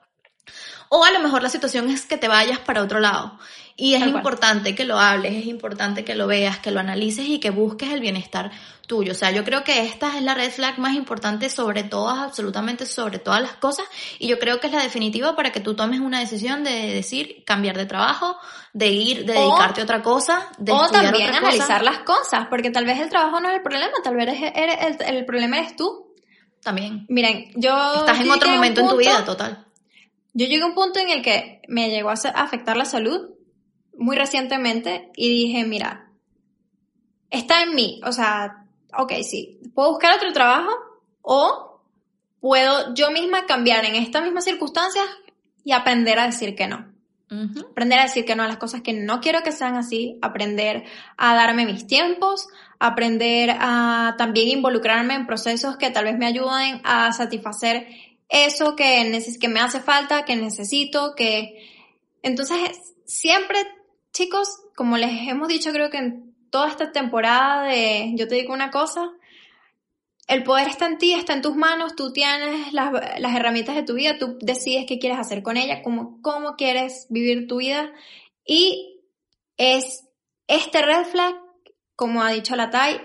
[0.89, 3.38] O a lo mejor la situación es que te vayas para otro lado.
[3.75, 4.19] Y es Tal cual.
[4.21, 7.89] importante que lo hables, es importante que lo veas, que lo analices y que busques
[7.91, 8.52] el bienestar
[8.88, 9.12] tuyo.
[9.13, 12.86] O sea, yo creo que esta es la red flag más importante sobre todas, absolutamente
[12.88, 13.86] sobre todas las cosas.
[14.17, 17.43] Y yo creo que es la definitiva para que tú tomes una decisión de decir
[17.45, 18.36] cambiar de trabajo,
[18.73, 21.52] de ir, de O- dedicarte a otra cosa, de O estudiar también otra cosa.
[21.54, 24.97] analizar las cosas, porque tal vez el trabajo no es el problema, tal vez el,
[25.17, 26.13] el problema eres tú.
[26.62, 27.06] También.
[27.08, 27.93] Miren, yo...
[27.99, 29.65] Estás en otro momento en tu vida, total.
[30.33, 33.31] Yo llegué a un punto en el que me llegó a afectar la salud
[33.97, 36.11] muy recientemente y dije, mira,
[37.29, 38.65] está en mí, o sea,
[38.97, 40.71] ok, sí, puedo buscar otro trabajo
[41.21, 41.81] o
[42.39, 45.05] puedo yo misma cambiar en estas mismas circunstancias
[45.63, 46.87] y aprender a decir que no.
[47.71, 50.85] Aprender a decir que no a las cosas que no quiero que sean así, aprender
[51.15, 52.47] a darme mis tiempos,
[52.79, 57.87] aprender a también involucrarme en procesos que tal vez me ayuden a satisfacer
[58.29, 61.67] eso que, neces- que me hace falta, que necesito, que...
[62.21, 62.57] Entonces,
[63.05, 63.59] siempre,
[64.13, 68.53] chicos, como les hemos dicho creo que en toda esta temporada de Yo te digo
[68.53, 69.11] una cosa,
[70.27, 73.83] el poder está en ti, está en tus manos, tú tienes las, las herramientas de
[73.83, 77.91] tu vida, tú decides qué quieres hacer con ella, cómo, cómo quieres vivir tu vida.
[78.45, 79.01] Y
[79.57, 80.07] es
[80.47, 81.35] este red flag,
[81.95, 83.01] como ha dicho la Tai,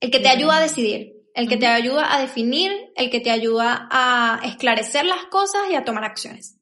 [0.00, 3.30] el que te ayuda a decidir, el que te ayuda a definir, el que te
[3.30, 6.58] ayuda a esclarecer las cosas y a tomar acciones.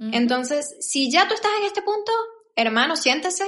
[0.00, 2.12] Entonces, si ya tú estás en este punto,
[2.54, 3.44] hermano, siéntese,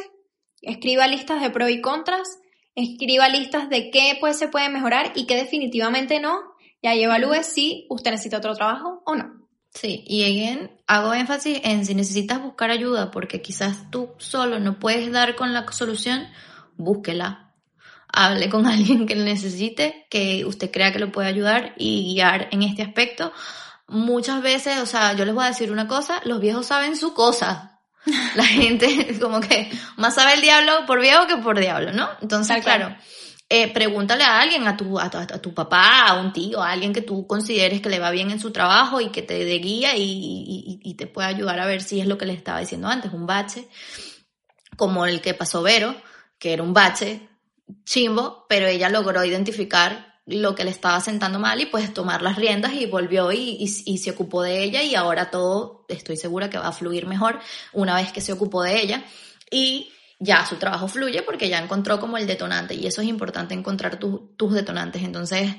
[0.60, 2.40] escriba listas de pros y contras,
[2.74, 6.40] escriba listas de qué pues, se puede mejorar y qué definitivamente no,
[6.82, 9.40] y ahí evalúe si usted necesita otro trabajo o no.
[9.72, 14.80] Sí, y again, hago énfasis en si necesitas buscar ayuda porque quizás tú solo no
[14.80, 16.26] puedes dar con la solución,
[16.76, 17.49] búsquela.
[18.12, 22.48] Hable con alguien que lo necesite, que usted crea que lo puede ayudar y guiar
[22.50, 23.32] en este aspecto.
[23.88, 27.12] Muchas veces, o sea, yo les voy a decir una cosa, los viejos saben su
[27.14, 27.80] cosa.
[28.34, 32.08] La gente como que más sabe el diablo por viejo que por diablo, ¿no?
[32.22, 32.78] Entonces, cual.
[32.78, 32.96] claro,
[33.48, 36.70] eh, pregúntale a alguien, a tu, a, tu, a tu papá, a un tío, a
[36.70, 39.54] alguien que tú consideres que le va bien en su trabajo y que te dé
[39.58, 42.60] guía y, y- y te pueda ayudar a ver si es lo que le estaba
[42.60, 43.66] diciendo antes, un bache,
[44.76, 45.94] como el que pasó Vero,
[46.38, 47.28] que era un bache
[47.84, 52.36] chimbo, pero ella logró identificar lo que le estaba sentando mal y pues tomar las
[52.36, 56.58] riendas y volvió y, y- se ocupó de ella y ahora todo estoy segura que
[56.58, 57.40] va a fluir mejor
[57.72, 59.02] una vez que se ocupó de ella.
[59.50, 59.90] Y
[60.20, 63.98] ya su trabajo fluye porque ya encontró como el detonante y eso es importante encontrar
[63.98, 65.02] tu- tus detonantes.
[65.02, 65.56] Entonces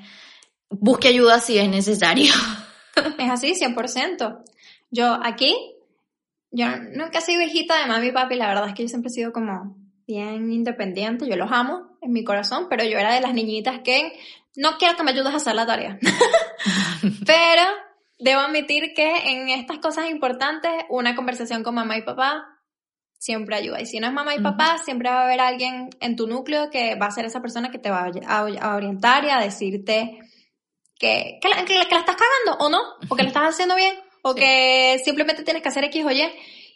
[0.69, 2.33] busque ayuda si es necesario.
[3.17, 4.43] Es así, 100%.
[4.91, 5.55] Yo aquí,
[6.51, 9.07] yo nunca he sido hijita de mami y papi, la verdad es que yo siempre
[9.09, 13.21] he sido como bien independiente, yo los amo, en mi corazón, pero yo era de
[13.21, 14.19] las niñitas que
[14.55, 15.97] no quiero que me ayudes a hacer la tarea.
[17.25, 17.63] pero
[18.19, 22.51] debo admitir que en estas cosas importantes, una conversación con mamá y papá
[23.17, 23.79] siempre ayuda.
[23.79, 26.71] Y si no es mamá y papá, siempre va a haber alguien en tu núcleo
[26.71, 30.19] que va a ser esa persona que te va a, orientar y a decirte
[30.97, 34.99] que, que, la, estás cagando o no, o que lo estás haciendo bien, o que
[35.05, 36.21] simplemente tienes que hacer X o Y.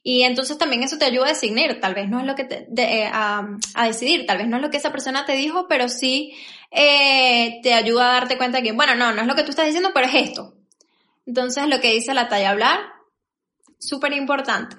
[0.08, 2.68] Y entonces también eso te ayuda a decidir, tal vez no es lo que te,
[2.78, 6.38] eh, a, decidir, tal vez no es lo que esa persona te dijo, pero sí
[6.70, 9.66] eh, te ayuda a darte cuenta que, bueno, no, no es lo que tú estás
[9.66, 10.54] diciendo, pero es esto.
[11.26, 12.82] Entonces lo que dice la talla hablar,
[13.80, 14.78] súper importante.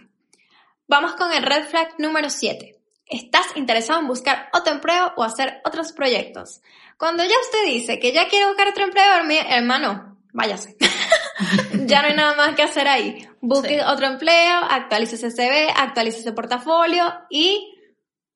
[0.87, 2.79] Vamos con el red flag número 7.
[3.07, 6.61] ¿Estás interesado en buscar otro empleo o hacer otros proyectos?
[6.97, 9.13] Cuando ya usted dice que ya quiere buscar otro empleo,
[9.49, 10.77] hermano, váyase.
[11.87, 13.29] ya no hay nada más que hacer ahí.
[13.49, 17.73] Busque otro empleo, actualice ese CV, actualice ese portafolio y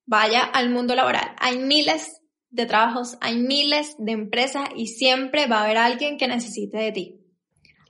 [0.06, 1.34] vaya al mundo laboral.
[1.38, 6.28] Hay miles de trabajos, hay miles de empresas y siempre va a haber alguien que
[6.28, 7.20] necesite de ti.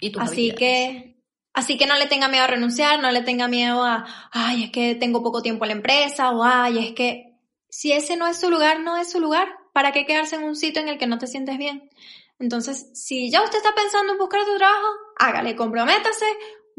[0.01, 1.11] ¿Y Así que
[1.53, 4.71] Así que no le tenga miedo a renunciar, no le tenga miedo a, ay, es
[4.71, 8.39] que tengo poco tiempo en la empresa, o ay, es que si ese no es
[8.39, 9.49] su lugar, no es su lugar.
[9.73, 11.91] ¿Para qué quedarse en un sitio en el que no te sientes bien?
[12.39, 14.87] Entonces, si ya usted está pensando en buscar tu trabajo,
[15.19, 16.25] hágale, comprométase,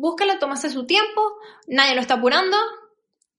[0.02, 1.22] búsquelo, tómase su tiempo,
[1.68, 2.58] nadie lo está apurando.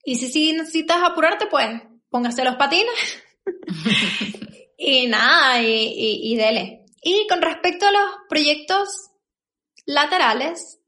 [0.05, 3.23] Y si sí necesitas apurarte, pues póngase los patines.
[4.79, 6.87] y nada, y, y, y dele.
[7.03, 9.11] Y con respecto a los proyectos
[9.85, 10.79] laterales,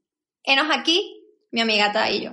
[0.45, 2.31] Enos aquí, mi amiga y yo.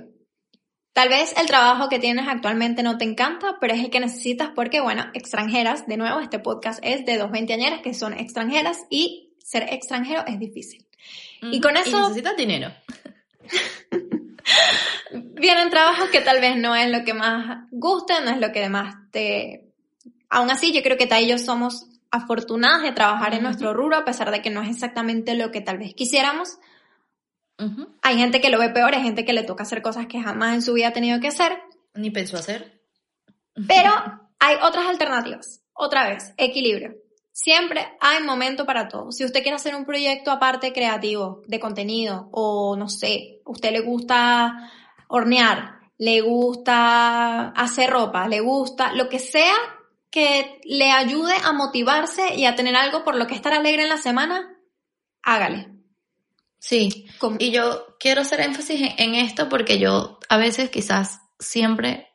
[0.93, 4.51] Tal vez el trabajo que tienes actualmente no te encanta, pero es el que necesitas
[4.53, 9.33] porque, bueno, extranjeras, de nuevo, este podcast es de dos veinteañeras que son extranjeras y
[9.39, 10.87] ser extranjero es difícil.
[11.41, 11.97] Y con eso...
[11.97, 12.71] Y necesitas dinero.
[15.11, 18.69] vienen trabajos que tal vez no es lo que más guste, no es lo que
[18.69, 19.69] más te...
[20.29, 24.05] Aún así, yo creo que y yo somos afortunadas de trabajar en nuestro rubro, a
[24.05, 26.57] pesar de que no es exactamente lo que tal vez quisiéramos,
[28.01, 30.55] hay gente que lo ve peor, hay gente que le toca hacer cosas que jamás
[30.55, 31.59] en su vida ha tenido que hacer.
[31.93, 32.81] Ni pensó hacer.
[33.67, 33.91] Pero
[34.39, 35.61] hay otras alternativas.
[35.73, 36.95] Otra vez, equilibrio.
[37.35, 39.11] Siempre hay momento para todo.
[39.11, 43.79] Si usted quiere hacer un proyecto aparte creativo, de contenido, o no sé, usted le
[43.79, 44.71] gusta
[45.07, 49.55] hornear, le gusta hacer ropa, le gusta lo que sea
[50.11, 53.89] que le ayude a motivarse y a tener algo por lo que estar alegre en
[53.89, 54.55] la semana,
[55.23, 55.71] hágale.
[56.59, 57.07] Sí,
[57.39, 62.13] y yo quiero hacer énfasis en esto porque yo a veces quizás siempre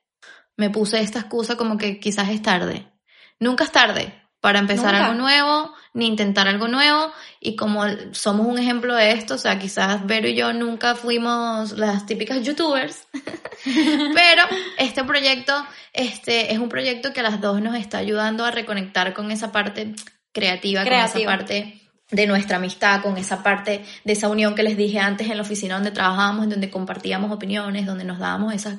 [0.56, 2.92] me puse esta excusa como que quizás es tarde.
[3.40, 7.12] Nunca es tarde para empezar algo nuevo, ni intentar algo nuevo.
[7.40, 11.72] Y como somos un ejemplo de esto, o sea, quizás Vero y yo nunca fuimos
[11.72, 13.06] las típicas youtubers,
[13.64, 14.42] pero
[14.78, 15.52] este proyecto
[15.92, 19.50] este, es un proyecto que a las dos nos está ayudando a reconectar con esa
[19.50, 19.94] parte
[20.32, 21.80] creativa, con esa parte
[22.10, 25.42] de nuestra amistad, con esa parte de esa unión que les dije antes en la
[25.42, 28.78] oficina donde trabajábamos, en donde compartíamos opiniones, donde nos dábamos esas,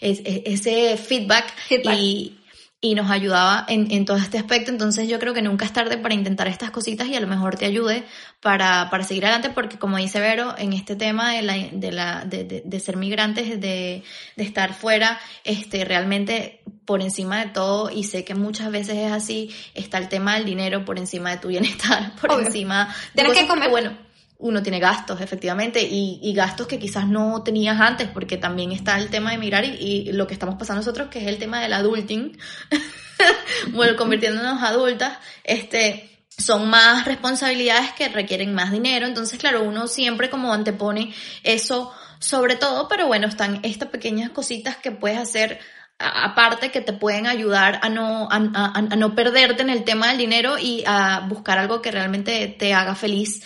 [0.00, 2.36] ese feedback, y
[2.84, 4.70] y nos ayudaba en, en, todo este aspecto.
[4.70, 7.56] Entonces yo creo que nunca es tarde para intentar estas cositas y a lo mejor
[7.56, 8.04] te ayude
[8.42, 12.26] para, para seguir adelante porque como dice Vero, en este tema de, la, de, la,
[12.26, 14.02] de, de, ser migrantes, de,
[14.36, 19.12] de estar fuera, este, realmente por encima de todo, y sé que muchas veces es
[19.12, 23.22] así, está el tema del dinero por encima de tu bienestar, por encima de...
[23.22, 23.70] Tienes que comer.
[23.70, 23.96] bueno,
[24.38, 28.98] uno tiene gastos, efectivamente, y, y, gastos que quizás no tenías antes, porque también está
[28.98, 31.72] el tema de mirar y, lo que estamos pasando nosotros, que es el tema del
[31.72, 32.36] adulting,
[33.72, 40.30] bueno, convirtiéndonos adultas, este, son más responsabilidades que requieren más dinero, entonces claro, uno siempre
[40.30, 45.60] como antepone eso sobre todo, pero bueno, están estas pequeñas cositas que puedes hacer
[45.98, 50.08] aparte que te pueden ayudar a no, a, a, a no perderte en el tema
[50.08, 53.42] del dinero y a buscar algo que realmente te haga feliz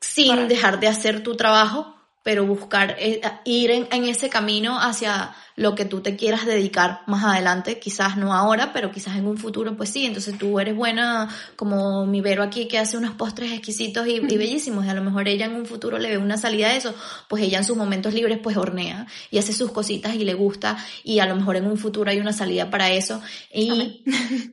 [0.00, 5.74] sin dejar de hacer tu trabajo, pero buscar eh, ir en, ese camino hacia lo
[5.74, 9.76] que tú te quieras dedicar más adelante, quizás no ahora, pero quizás en un futuro,
[9.76, 14.06] pues sí, entonces tú eres buena como mi Vero aquí que hace unos postres exquisitos
[14.06, 16.76] y, bellísimos, y a lo mejor ella en un futuro le ve una salida de
[16.76, 16.94] eso,
[17.26, 20.76] pues ella en sus momentos libres pues hornea y hace sus cositas y le gusta.
[21.04, 23.20] Y a lo mejor en un futuro hay una salida para eso.
[23.52, 24.04] Y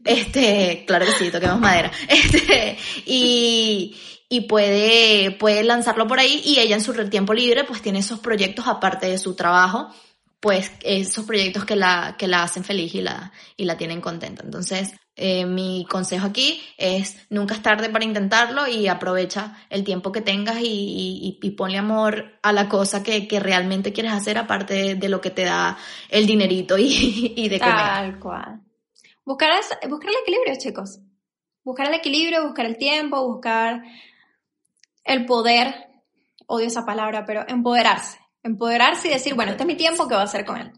[0.06, 3.96] este, claro que sí, toquemos madera, este, y,
[4.30, 8.20] y puede, puede lanzarlo por ahí y ella en su tiempo libre pues tiene esos
[8.20, 9.88] proyectos aparte de su trabajo,
[10.40, 14.44] pues esos proyectos que la, que la hacen feliz y la, y la tienen contenta.
[14.44, 20.12] Entonces, eh, mi consejo aquí es nunca es tarde para intentarlo y aprovecha el tiempo
[20.12, 24.96] que tengas y, y, ponle amor a la cosa que, que realmente quieres hacer aparte
[24.96, 25.78] de, lo que te da
[26.10, 27.76] el dinerito y, y de comer.
[27.76, 28.62] Tal cual.
[29.26, 29.54] buscar,
[29.90, 31.00] buscar el equilibrio, chicos.
[31.64, 33.82] Buscar el equilibrio, buscar el tiempo, buscar
[35.08, 35.88] el poder,
[36.46, 38.20] odio esa palabra, pero empoderarse.
[38.44, 40.72] Empoderarse y decir, bueno, este es mi tiempo, ¿qué voy a hacer con él?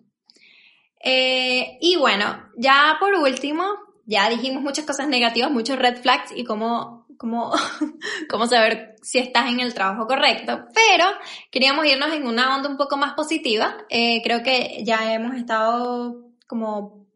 [1.04, 3.64] Eh, y bueno, ya por último,
[4.06, 7.52] ya dijimos muchas cosas negativas, muchos red flags y cómo, cómo,
[8.30, 10.66] cómo saber si estás en el trabajo correcto.
[10.74, 11.06] Pero
[11.52, 13.78] queríamos irnos en una onda un poco más positiva.
[13.90, 17.08] Eh, creo que ya hemos estado como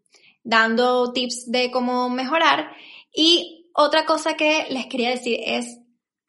[0.44, 2.72] dando tips de cómo mejorar.
[3.14, 5.80] Y otra cosa que les quería decir es,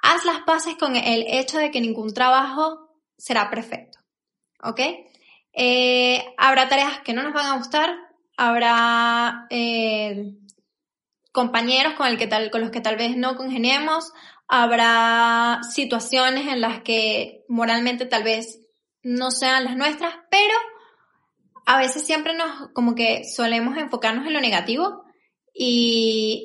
[0.04, 3.98] haz las paces con el hecho de que ningún trabajo será perfecto.
[4.62, 4.80] ¿Ok?
[5.54, 7.96] Eh, habrá tareas que no nos van a gustar,
[8.36, 10.34] habrá eh,
[11.32, 14.12] compañeros con, el que tal, con los que tal vez no congeniemos,
[14.46, 18.60] habrá situaciones en las que moralmente tal vez
[19.02, 20.54] no sean las nuestras, pero
[21.64, 25.04] a veces siempre nos como que solemos enfocarnos en lo negativo
[25.54, 26.44] y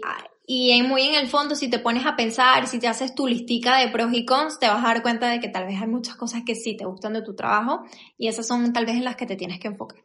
[0.51, 3.77] y muy en el fondo, si te pones a pensar, si te haces tu listica
[3.77, 6.15] de pros y cons, te vas a dar cuenta de que tal vez hay muchas
[6.15, 7.83] cosas que sí te gustan de tu trabajo
[8.17, 9.99] y esas son tal vez en las que te tienes que enfocar.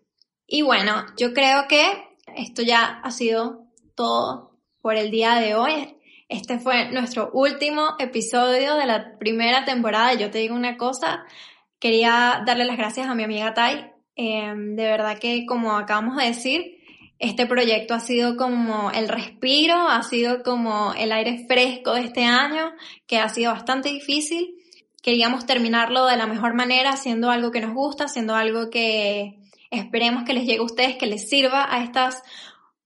[0.47, 5.97] Y bueno, yo creo que esto ya ha sido todo por el día de hoy.
[6.29, 10.13] Este fue nuestro último episodio de la primera temporada.
[10.13, 11.25] Yo te digo una cosa,
[11.79, 13.93] quería darle las gracias a mi amiga Tai.
[14.15, 16.74] Em, de verdad que, como acabamos de decir,
[17.19, 22.25] este proyecto ha sido como el respiro, ha sido como el aire fresco de este
[22.25, 22.73] año,
[23.07, 24.57] que ha sido bastante difícil.
[25.03, 29.39] Queríamos terminarlo de la mejor manera, haciendo algo que nos gusta, haciendo algo que
[29.71, 32.23] esperemos que les llegue a ustedes, que les sirva a estas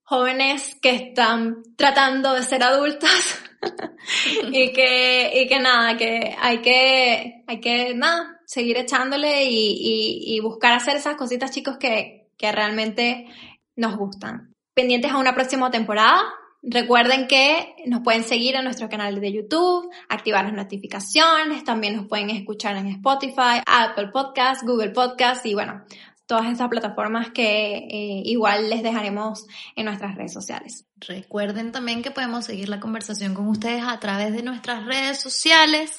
[0.03, 3.43] jóvenes que están tratando de ser adultas
[4.51, 10.35] y que, y que nada, que hay que, hay que, nada, seguir echándole y, y,
[10.35, 13.27] y buscar hacer esas cositas chicos que, que realmente
[13.79, 14.53] nos gustan.
[14.73, 16.21] Pendientes a una próxima temporada.
[16.61, 22.07] Recuerden que nos pueden seguir en nuestro canal de YouTube, activar las notificaciones, también nos
[22.07, 25.85] pueden escuchar en Spotify, Apple Podcasts, Google Podcasts y bueno,
[26.25, 30.85] todas estas plataformas que eh, igual les dejaremos en nuestras redes sociales.
[30.97, 35.97] Recuerden también que podemos seguir la conversación con ustedes a través de nuestras redes sociales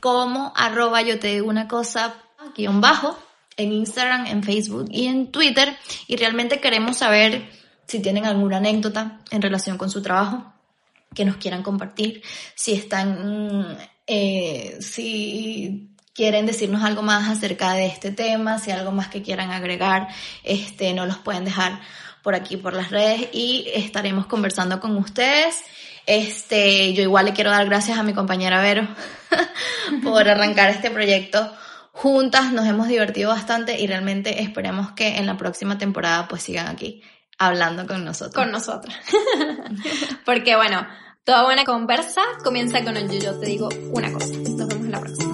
[0.00, 2.14] como arroba yo te digo una cosa
[2.54, 3.18] guion bajo
[3.56, 5.76] en Instagram, en Facebook y en Twitter
[6.06, 7.48] y realmente queremos saber
[7.86, 10.52] si tienen alguna anécdota en relación con su trabajo
[11.14, 12.22] que nos quieran compartir,
[12.54, 19.08] si están, eh, si quieren decirnos algo más acerca de este tema, si algo más
[19.08, 20.08] que quieran agregar,
[20.42, 21.80] este, no los pueden dejar
[22.22, 25.56] por aquí por las redes y estaremos conversando con ustedes.
[26.06, 28.86] Este, yo igual le quiero dar gracias a mi compañera Vero
[30.02, 31.50] por arrancar este proyecto
[31.94, 36.66] juntas, nos hemos divertido bastante y realmente esperemos que en la próxima temporada pues sigan
[36.66, 37.02] aquí
[37.38, 38.34] hablando con nosotros.
[38.34, 38.96] Con nosotras.
[40.26, 40.86] Porque bueno,
[41.22, 44.34] toda buena conversa comienza con el yo, yo te digo una cosa.
[44.34, 45.33] Nos vemos en la próxima.